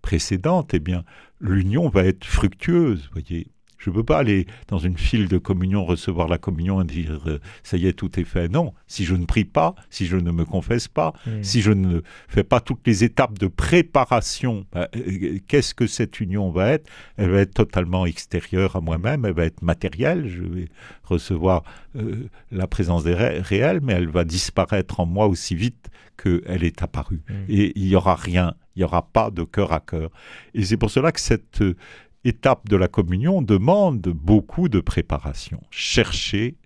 précédentes, 0.00 0.74
eh 0.74 0.80
bien, 0.80 1.04
l'union 1.40 1.88
va 1.88 2.02
être 2.04 2.24
fructueuse, 2.24 3.08
voyez. 3.12 3.46
Je 3.84 3.90
ne 3.90 3.94
peux 3.96 4.04
pas 4.04 4.18
aller 4.18 4.46
dans 4.68 4.78
une 4.78 4.96
file 4.96 5.26
de 5.28 5.38
communion, 5.38 5.84
recevoir 5.84 6.28
la 6.28 6.38
communion 6.38 6.80
et 6.82 6.84
dire 6.84 7.20
euh, 7.26 7.38
ça 7.62 7.76
y 7.76 7.86
est, 7.86 7.92
tout 7.92 8.18
est 8.20 8.24
fait. 8.24 8.48
Non, 8.48 8.72
si 8.86 9.04
je 9.04 9.14
ne 9.14 9.24
prie 9.26 9.44
pas, 9.44 9.74
si 9.90 10.06
je 10.06 10.16
ne 10.16 10.30
me 10.30 10.44
confesse 10.44 10.86
pas, 10.88 11.12
Mm. 11.26 11.42
si 11.42 11.60
je 11.62 11.72
ne 11.72 12.00
fais 12.28 12.44
pas 12.44 12.60
toutes 12.60 12.86
les 12.86 13.02
étapes 13.04 13.38
de 13.38 13.48
préparation, 13.48 14.64
bah, 14.72 14.88
euh, 14.96 15.38
qu'est-ce 15.48 15.74
que 15.74 15.86
cette 15.86 16.20
union 16.20 16.50
va 16.50 16.70
être? 16.70 16.88
Elle 17.16 17.30
va 17.30 17.40
être 17.40 17.54
totalement 17.54 18.06
extérieure 18.06 18.76
à 18.76 18.80
moi-même, 18.80 19.24
elle 19.24 19.34
va 19.34 19.44
être 19.44 19.62
matérielle, 19.62 20.28
je 20.28 20.42
vais 20.42 20.68
recevoir 21.04 21.62
euh, 21.96 22.28
la 22.50 22.66
présence 22.66 23.04
des 23.04 23.14
ré- 23.14 23.40
réelle, 23.40 23.80
mais 23.82 23.94
elle 23.94 24.08
va 24.08 24.24
disparaître 24.24 25.00
en 25.00 25.06
moi 25.06 25.26
aussi 25.26 25.54
vite 25.54 25.90
qu'elle 26.22 26.64
est 26.64 26.82
apparue. 26.82 27.22
Mm. 27.28 27.32
Et 27.48 27.72
il 27.76 27.86
n'y 27.88 27.96
aura 27.96 28.14
rien, 28.14 28.54
il 28.76 28.80
n'y 28.80 28.84
aura 28.84 29.02
pas 29.02 29.30
de 29.30 29.42
cœur 29.44 29.72
à 29.72 29.80
cœur. 29.80 30.10
Et 30.54 30.64
c'est 30.64 30.76
pour 30.76 30.90
cela 30.90 31.10
que 31.12 31.20
cette 31.20 31.62
étape 32.24 32.68
de 32.68 32.76
la 32.76 32.88
communion 32.88 33.42
demande 33.42 34.00
beaucoup 34.08 34.68
de 34.68 34.80
préparation. 34.80 35.62
Chercher, 35.70 36.56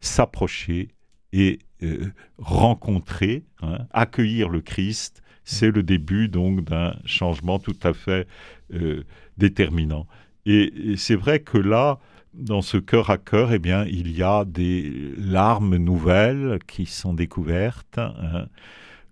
s'approcher 0.00 0.88
et 1.32 1.60
euh, 1.82 2.12
rencontrer, 2.38 3.44
hein, 3.62 3.86
accueillir 3.92 4.48
le 4.48 4.60
Christ, 4.60 5.22
c'est 5.44 5.70
le 5.70 5.82
début 5.82 6.28
donc 6.28 6.64
d'un 6.64 6.94
changement 7.04 7.58
tout 7.58 7.76
à 7.82 7.92
fait 7.92 8.28
euh, 8.74 9.04
déterminant. 9.38 10.06
Et, 10.46 10.94
c'est 10.96 11.14
vrai 11.14 11.40
que 11.40 11.58
là, 11.58 11.98
dans 12.34 12.62
ce 12.62 12.76
cœur 12.76 13.10
à 13.10 13.18
cœur, 13.18 13.52
eh 13.52 13.58
bien, 13.58 13.84
il 13.86 14.16
y 14.16 14.22
a 14.22 14.44
des 14.44 15.14
larmes 15.18 15.76
nouvelles 15.76 16.58
qui 16.66 16.86
sont 16.86 17.14
découvertes. 17.14 17.98
hein. 17.98 18.46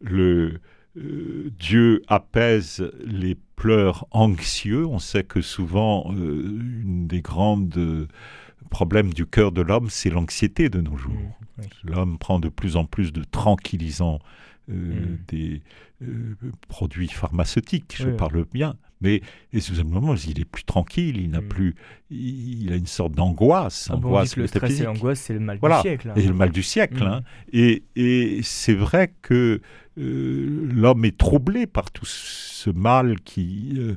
Le 0.00 0.60
euh, 0.96 1.50
Dieu 1.58 2.02
apaise 2.08 2.90
les 3.04 3.36
pleurs 3.60 4.06
anxieux. 4.10 4.86
On 4.86 4.98
sait 4.98 5.22
que 5.22 5.42
souvent, 5.42 6.10
euh, 6.14 6.42
une 6.82 7.06
des 7.06 7.20
grandes 7.20 7.76
euh, 7.76 8.08
problèmes 8.70 9.12
du 9.12 9.26
cœur 9.26 9.52
de 9.52 9.60
l'homme, 9.60 9.90
c'est 9.90 10.08
l'anxiété 10.08 10.70
de 10.70 10.80
nos 10.80 10.96
jours. 10.96 11.12
Mm, 11.12 11.60
oui. 11.60 11.66
L'homme 11.84 12.18
prend 12.18 12.40
de 12.40 12.48
plus 12.48 12.76
en 12.76 12.86
plus 12.86 13.12
de 13.12 13.22
tranquillisants, 13.22 14.18
euh, 14.70 14.72
Mm. 14.72 15.18
des 15.28 15.62
euh, 16.02 16.34
produits 16.68 17.08
pharmaceutiques, 17.08 17.94
je 17.98 18.08
Oui, 18.08 18.16
parle 18.16 18.44
bien. 18.52 18.74
Mais 19.02 19.22
et 19.54 19.60
simplement, 19.60 20.14
il 20.14 20.40
est 20.40 20.44
plus 20.44 20.64
tranquille, 20.64 21.16
il 21.18 21.30
n'a 21.30 21.40
Mm. 21.40 21.48
plus, 21.48 21.74
il, 22.10 22.64
il 22.64 22.72
a 22.72 22.76
une 22.76 22.86
sorte 22.86 23.12
d'angoisse, 23.12 23.88
angoisse 23.90 24.34
que 24.34 24.40
le 24.42 24.46
stress 24.46 24.78
et 24.80 24.84
l'angoisse, 24.84 25.20
c'est 25.20 25.32
le 25.32 25.40
mal 25.40 25.56
Voilà. 25.58 25.76
du 25.76 25.88
siècle. 25.88 26.10
hein. 26.10 26.14
Et 26.16 26.26
le 26.26 26.34
mal 26.34 26.50
du 26.50 26.62
siècle. 26.62 27.02
Mm. 27.02 27.06
hein. 27.06 27.22
Et, 27.52 27.82
et 27.96 28.40
c'est 28.42 28.74
vrai 28.74 29.12
que 29.22 29.60
euh, 29.98 30.68
l'homme 30.72 31.04
est 31.06 31.16
troublé 31.16 31.66
par 31.66 31.90
tout 31.90 32.04
ce 32.06 32.68
mal 32.70 33.20
qui, 33.20 33.72
euh, 33.78 33.96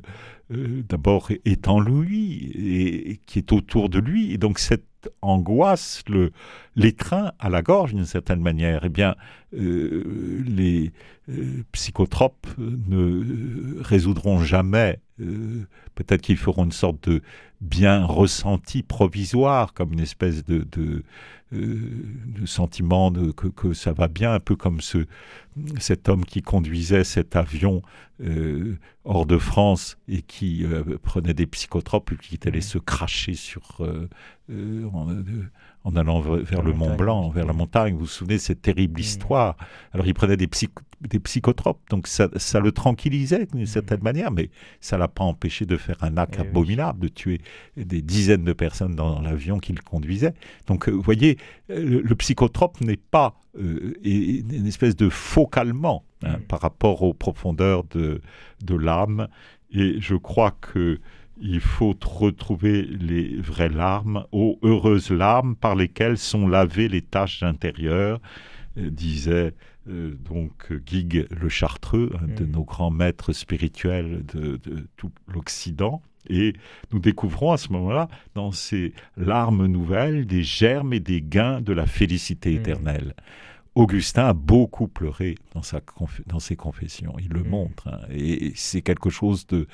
euh, 0.52 0.82
d'abord, 0.88 1.30
est 1.44 1.68
en 1.68 1.80
lui 1.80 2.50
et, 2.54 3.10
et 3.10 3.16
qui 3.26 3.38
est 3.38 3.52
autour 3.52 3.90
de 3.90 3.98
lui. 3.98 4.32
Et 4.32 4.38
donc, 4.38 4.58
cette 4.58 4.84
angoisse 5.22 6.02
le, 6.08 6.32
l'étreint 6.76 7.32
à 7.38 7.48
la 7.48 7.62
gorge 7.62 7.94
d'une 7.94 8.04
certaine 8.04 8.40
manière. 8.40 8.84
Eh 8.84 8.88
bien, 8.88 9.16
euh, 9.54 10.42
les 10.46 10.92
euh, 11.28 11.62
psychotropes 11.72 12.46
ne 12.58 13.80
résoudront 13.82 14.38
jamais. 14.42 15.00
euh, 15.20 15.66
peut-être 15.94 16.22
qu'ils 16.22 16.36
feront 16.36 16.64
une 16.64 16.72
sorte 16.72 17.08
de 17.08 17.22
bien 17.60 18.04
ressenti 18.04 18.82
provisoire, 18.82 19.72
comme 19.74 19.92
une 19.92 20.00
espèce 20.00 20.44
de, 20.44 20.66
euh, 21.54 21.78
de 22.26 22.46
sentiment 22.46 23.10
de, 23.10 23.30
que, 23.32 23.48
que 23.48 23.72
ça 23.72 23.92
va 23.92 24.08
bien, 24.08 24.34
un 24.34 24.40
peu 24.40 24.56
comme 24.56 24.80
ce, 24.80 25.06
cet 25.78 26.08
homme 26.08 26.24
qui 26.24 26.42
conduisait 26.42 27.04
cet 27.04 27.36
avion 27.36 27.82
euh, 28.22 28.76
hors 29.04 29.26
de 29.26 29.38
France 29.38 29.96
et 30.08 30.22
qui 30.22 30.64
euh, 30.64 30.98
prenait 31.02 31.34
des 31.34 31.46
psychotropes 31.46 32.12
et 32.12 32.16
qui 32.16 32.38
allait 32.46 32.60
se 32.60 32.78
cracher 32.78 33.34
sur, 33.34 33.76
euh, 33.80 34.08
euh, 34.50 34.88
en, 34.92 35.10
euh, 35.10 35.22
en 35.84 35.96
allant 35.96 36.20
vers 36.20 36.62
le 36.62 36.72
Mont 36.72 36.96
Blanc, 36.96 37.28
vers 37.28 37.46
la 37.46 37.52
montagne. 37.52 37.92
Vous 37.94 38.00
vous 38.00 38.06
souvenez 38.06 38.36
de 38.36 38.40
cette 38.40 38.62
terrible 38.62 39.00
histoire? 39.00 39.56
Alors 39.92 40.06
il 40.06 40.14
prenait 40.14 40.38
des, 40.38 40.46
psych- 40.46 40.70
des 41.02 41.20
psychotropes, 41.20 41.80
donc 41.90 42.06
ça, 42.06 42.28
ça 42.36 42.58
le 42.58 42.72
tranquillisait 42.72 43.46
d'une 43.52 43.66
certaine 43.66 44.02
manière, 44.02 44.30
mais 44.30 44.48
ça 44.80 44.96
l'a 44.96 45.08
pas 45.08 45.24
empêché 45.24 45.66
de 45.66 45.76
faire 45.76 46.02
un 46.02 46.16
acte. 46.16 46.36
Eh 46.38 46.42
oui. 46.42 46.48
abominable, 46.48 47.00
de 47.00 47.08
tuer 47.08 47.40
des 47.76 48.00
dizaines 48.00 48.44
de 48.44 48.54
personnes 48.54 48.94
dans 48.96 49.20
l'avion 49.20 49.58
qu'il 49.58 49.80
conduisait. 49.82 50.34
Donc, 50.66 50.88
euh, 50.88 50.92
vous 50.92 51.02
voyez, 51.02 51.36
le, 51.68 52.00
le 52.00 52.14
psychotrope 52.14 52.80
n'est 52.80 52.96
pas 52.96 53.34
euh, 53.58 53.94
une 54.02 54.66
espèce 54.66 54.96
de 54.96 55.10
faux 55.10 55.46
calmant 55.46 56.02
hein, 56.22 56.38
par 56.48 56.60
rapport 56.60 57.02
aux 57.02 57.12
profondeurs 57.12 57.84
de, 57.84 58.22
de 58.64 58.74
l'âme. 58.74 59.28
Et 59.70 60.00
je 60.00 60.14
crois 60.14 60.52
que 60.52 61.00
il 61.40 61.60
faut 61.60 61.94
retrouver 62.04 62.82
les 62.82 63.36
vraies 63.36 63.68
larmes, 63.68 64.24
aux 64.32 64.58
heureuses 64.62 65.10
larmes 65.10 65.56
par 65.56 65.74
lesquelles 65.74 66.18
sont 66.18 66.46
lavées 66.48 66.88
les 66.88 67.02
taches 67.02 67.42
intérieures, 67.42 68.20
euh, 68.78 68.90
disait 68.90 69.52
euh, 69.88 70.14
donc 70.30 70.72
Guigues 70.72 71.26
le 71.30 71.48
Chartreux, 71.48 72.10
un 72.22 72.26
de 72.28 72.44
Mm. 72.44 72.50
nos 72.52 72.64
grands 72.64 72.90
maîtres 72.90 73.32
spirituels 73.32 74.24
de, 74.26 74.56
de 74.56 74.86
tout 74.96 75.10
l'Occident. 75.32 76.00
Et 76.30 76.54
nous 76.90 77.00
découvrons 77.00 77.52
à 77.52 77.58
ce 77.58 77.70
moment-là, 77.74 78.08
dans 78.34 78.50
ces 78.50 78.94
larmes 79.18 79.66
nouvelles, 79.66 80.24
des 80.26 80.42
germes 80.42 80.94
et 80.94 81.00
des 81.00 81.20
gains 81.20 81.60
de 81.60 81.72
la 81.74 81.84
félicité 81.86 82.52
Mm. 82.52 82.56
éternelle. 82.56 83.14
Augustin 83.74 84.26
a 84.28 84.32
beaucoup 84.32 84.86
pleuré 84.88 85.34
dans, 85.52 85.62
sa 85.62 85.80
conf- 85.80 86.22
dans 86.26 86.38
ses 86.38 86.56
confessions, 86.56 87.16
il 87.18 87.28
le 87.30 87.42
Mm. 87.42 87.48
montre, 87.48 87.88
hein, 87.88 87.98
et 88.10 88.52
c'est 88.54 88.80
quelque 88.82 89.10
chose 89.10 89.46
de 89.48 89.66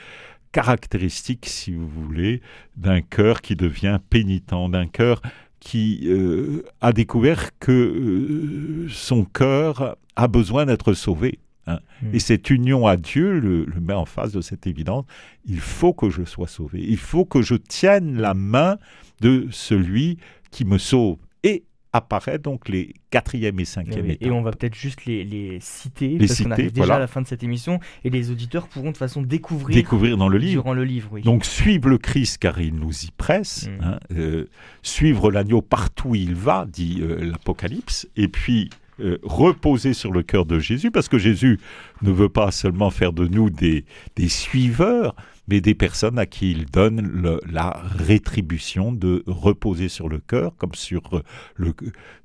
caractéristique, 0.52 1.46
si 1.46 1.72
vous 1.72 1.88
voulez, 1.88 2.40
d'un 2.76 3.00
cœur 3.00 3.40
qui 3.40 3.56
devient 3.56 3.98
pénitent, 4.10 4.50
d'un 4.70 4.86
cœur 4.86 5.22
qui 5.60 6.00
euh, 6.04 6.64
a 6.80 6.92
découvert 6.92 7.50
que 7.58 7.70
euh, 7.72 8.88
son 8.88 9.24
cœur 9.24 9.96
a 10.16 10.28
besoin 10.28 10.66
d'être 10.66 10.94
sauvé. 10.94 11.38
hein. 11.66 11.78
Mm. 12.02 12.14
Et 12.14 12.18
cette 12.18 12.50
union 12.50 12.86
à 12.86 12.96
Dieu 12.96 13.38
le, 13.38 13.64
le 13.66 13.80
met 13.80 13.92
en 13.94 14.06
face 14.06 14.32
de 14.32 14.40
cette 14.40 14.66
évidence. 14.66 15.04
Il 15.44 15.60
faut 15.60 15.92
que 15.92 16.10
je 16.10 16.24
sois 16.24 16.48
sauvé. 16.48 16.82
Il 16.82 16.96
faut 16.96 17.24
que 17.24 17.42
je 17.42 17.54
tienne 17.54 18.16
la 18.20 18.34
main 18.34 18.78
de 19.20 19.46
celui 19.50 20.18
qui 20.50 20.64
me 20.64 20.78
sauve. 20.78 21.18
Apparaît 21.92 22.38
donc 22.38 22.68
les 22.68 22.94
quatrième 23.10 23.58
et 23.58 23.64
cinquième 23.64 24.04
oui, 24.06 24.12
étapes. 24.12 24.28
et 24.28 24.30
on 24.30 24.42
va 24.42 24.52
peut-être 24.52 24.76
juste 24.76 25.04
les, 25.06 25.24
les 25.24 25.58
citer, 25.60 26.10
Les 26.10 26.26
parce 26.28 26.40
qu'on 26.42 26.50
arrive 26.52 26.70
déjà 26.72 26.86
voilà. 26.86 26.94
à 26.94 26.98
la 27.00 27.06
fin 27.08 27.20
de 27.20 27.26
cette 27.26 27.42
émission, 27.42 27.80
et 28.04 28.10
les 28.10 28.30
auditeurs 28.30 28.68
pourront 28.68 28.92
de 28.92 28.96
façon 28.96 29.22
découvrir, 29.22 29.74
Découvrir 29.74 30.16
dans 30.16 30.28
le 30.28 30.38
livre. 30.38 30.62
durant 30.62 30.72
le 30.74 30.84
livre. 30.84 31.08
Oui. 31.12 31.22
Donc 31.22 31.44
suivre 31.44 31.88
le 31.88 31.98
Christ 31.98 32.38
car 32.38 32.60
il 32.60 32.76
nous 32.76 32.92
y 33.04 33.10
presse, 33.16 33.68
Mm. 33.68 33.84
hein, 33.84 33.98
euh, 34.16 34.46
suivre 34.82 35.32
l'agneau 35.32 35.62
partout 35.62 36.10
où 36.10 36.14
il 36.14 36.34
va, 36.36 36.64
dit 36.72 36.98
euh, 37.02 37.24
l'Apocalypse, 37.32 38.08
et 38.16 38.28
puis 38.28 38.70
euh, 39.00 39.18
reposer 39.24 39.92
sur 39.94 40.12
le 40.12 40.22
cœur 40.22 40.44
de 40.46 40.58
Jésus, 40.60 40.90
parce 40.92 41.08
que 41.08 41.18
Jésus 41.18 41.58
ne 42.02 42.10
veut 42.12 42.28
pas 42.28 42.50
seulement 42.52 42.90
faire 42.90 43.12
de 43.12 43.26
nous 43.26 43.50
des, 43.50 43.84
des 44.14 44.28
suiveurs, 44.28 45.16
mais 45.50 45.60
des 45.60 45.74
personnes 45.74 46.18
à 46.18 46.26
qui 46.26 46.52
il 46.52 46.64
donne 46.66 47.00
le- 47.00 47.40
la 47.50 47.82
rétribution 47.96 48.92
de 48.92 49.22
reposer 49.26 49.88
sur 49.88 50.08
le 50.08 50.18
cœur, 50.18 50.56
comme 50.56 50.74
sur 50.74 51.02
euh, 51.12 51.22
le, 51.56 51.74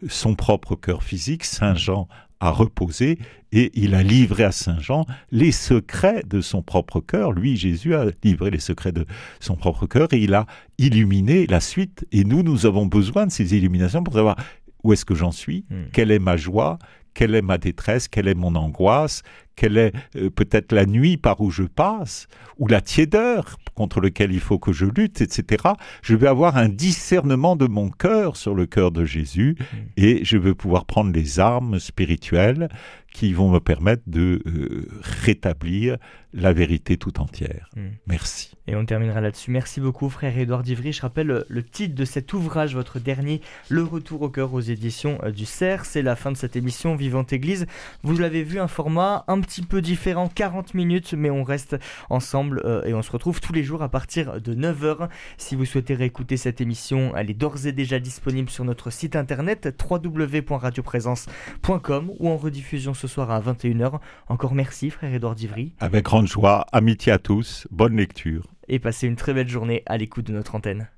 son 0.08 0.36
propre 0.36 0.76
cœur 0.76 1.04
physique. 1.04 1.44
Saint 1.44 1.76
Jean 1.76 2.08
a 2.40 2.52
reposé 2.52 3.18
et 3.52 3.72
il 3.74 3.96
a 3.96 4.04
livré 4.04 4.44
à 4.44 4.52
Saint 4.52 4.80
Jean 4.80 5.06
les 5.32 5.52
secrets 5.52 6.22
de 6.28 6.42
son 6.42 6.62
propre 6.62 7.00
cœur. 7.00 7.32
Lui, 7.32 7.56
Jésus, 7.58 7.96
a 7.96 8.06
livré 8.24 8.52
les 8.52 8.60
secrets 8.60 8.92
de 8.92 9.06
son 9.40 9.56
propre 9.56 9.88
cœur 9.88 10.08
et 10.14 10.20
il 10.20 10.34
a 10.34 10.46
illuminé 10.78 11.48
la 11.48 11.62
suite. 11.62 12.06
Et 12.12 12.24
nous, 12.26 12.44
nous 12.44 12.66
avons 12.66 12.86
besoin 12.86 13.26
de 13.26 13.32
ces 13.32 13.56
illuminations 13.56 14.04
pour 14.04 14.14
savoir 14.14 14.36
où 14.84 14.94
est-ce 14.94 15.06
que 15.06 15.16
j'en 15.16 15.32
suis, 15.32 15.66
Mm. 15.70 15.76
quelle 15.94 16.12
est 16.12 16.20
ma 16.20 16.38
joie, 16.38 16.78
quelle 17.16 17.34
est 17.34 17.42
ma 17.42 17.58
détresse, 17.58 18.08
quelle 18.10 18.28
est 18.28 18.36
mon 18.36 18.54
angoisse, 18.56 19.24
quelle 19.56 19.78
est 19.78 19.94
euh, 20.16 20.30
peut-être 20.30 20.72
la 20.72 20.86
nuit 20.86 21.18
par 21.18 21.42
où 21.42 21.52
je 21.52 21.64
passe, 21.64 22.28
ou 22.58 22.68
la 22.68 22.82
tiédeur 22.82 23.58
contre 23.74 24.00
lequel 24.00 24.32
il 24.32 24.40
faut 24.40 24.58
que 24.58 24.72
je 24.72 24.86
lutte, 24.86 25.22
etc. 25.22 25.64
Je 26.02 26.16
vais 26.16 26.28
avoir 26.28 26.56
un 26.56 26.70
discernement 26.70 27.56
de 27.58 27.68
mon 27.68 27.90
cœur 27.90 28.38
sur 28.38 28.56
le 28.56 28.66
cœur 28.66 28.92
de 28.92 29.04
Jésus 29.04 29.56
Mm. 29.56 29.78
et 29.98 30.26
je 30.26 30.38
vais 30.38 30.54
pouvoir 30.54 30.86
prendre 30.86 31.12
les 31.12 31.40
armes 31.40 31.80
spirituelles 31.80 32.70
qui 33.16 33.32
vont 33.32 33.50
me 33.50 33.60
permettre 33.60 34.04
de 34.08 34.42
euh, 34.46 34.90
rétablir 35.02 35.98
la 36.34 36.52
vérité 36.52 36.98
tout 36.98 37.22
entière. 37.22 37.70
Mm. 37.76 37.82
Merci. 38.08 38.52
Et 38.68 38.76
on 38.76 38.86
terminera 38.86 39.22
là-dessus. 39.22 39.52
Merci 39.52 39.80
beaucoup, 39.80 40.10
frère 40.10 40.38
Édouard 40.38 40.64
Divry. 40.64 40.92
Je 40.92 41.02
rappelle 41.02 41.32
euh, 41.32 41.46
le 41.48 41.64
titre 41.64 41.96
de 41.96 42.04
cet 42.04 42.34
ouvrage, 42.34 42.76
votre 42.76 43.00
dernier, 43.00 43.40
Le 43.70 43.84
Retour 43.84 44.22
au 44.22 44.30
cœur 44.30 44.54
aux 44.54 44.60
éditions 44.60 45.18
euh, 45.24 45.32
du 45.32 45.46
CERF. 45.46 45.88
C'est 45.88 46.02
la 46.02 46.18
fin 46.18 46.32
de 46.32 46.38
cette 46.38 46.58
émission 46.58 46.96
Vivante 46.96 47.32
Église. 47.32 47.68
Vous 48.04 48.18
l'avez 48.18 48.44
vu, 48.44 48.60
un 48.60 48.68
format 48.68 49.24
un 49.30 49.40
petit 49.46 49.62
peu 49.62 49.82
différent, 49.82 50.28
40 50.28 50.74
minutes, 50.74 51.14
mais 51.14 51.30
on 51.30 51.44
reste 51.44 51.78
ensemble 52.10 52.62
euh, 52.66 52.84
et 52.84 52.94
on 52.94 53.02
se 53.02 53.12
retrouve 53.12 53.40
tous 53.40 53.54
les 53.54 53.64
jours 53.64 53.82
à 53.84 53.90
partir 53.90 54.42
de 54.42 54.54
9h. 54.54 55.08
Si 55.38 55.56
vous 55.56 55.64
souhaitez 55.66 55.94
réécouter 55.94 56.36
cette 56.38 56.62
émission, 56.62 57.14
elle 57.16 57.30
est 57.30 57.36
d'ores 57.36 57.68
et 57.68 57.72
déjà 57.72 58.00
disponible 58.00 58.50
sur 58.50 58.66
notre 58.66 58.90
site 58.90 59.16
internet 59.16 59.74
www.radioprésence.com 59.90 62.12
ou 62.20 62.30
en 62.30 62.38
rediffusion 62.38 62.94
ce 62.94 63.08
soir 63.08 63.32
à 63.32 63.40
21h. 63.40 64.00
Encore 64.28 64.54
merci, 64.56 64.90
frère 64.90 65.14
Édouard 65.14 65.36
Divry. 65.36 65.74
Avec 65.80 66.06
grande 66.06 66.28
joie, 66.28 66.66
amitié 66.72 67.12
à 67.12 67.20
tous, 67.20 67.68
bonne 67.72 67.96
lecture. 67.96 68.48
et 68.68 68.80
passez 68.80 69.08
une 69.08 69.16
très 69.16 69.34
belle 69.34 69.48
journée 69.48 69.84
à 69.86 69.98
l'écoute 69.98 70.26
de 70.26 70.34
notre 70.34 70.56
antenne. 70.56 70.90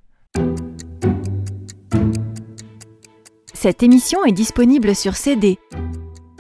Cette 3.54 3.84
émission 3.84 4.24
est 4.24 4.32
disponible 4.32 4.96
sur 4.96 5.16
CD. 5.16 5.60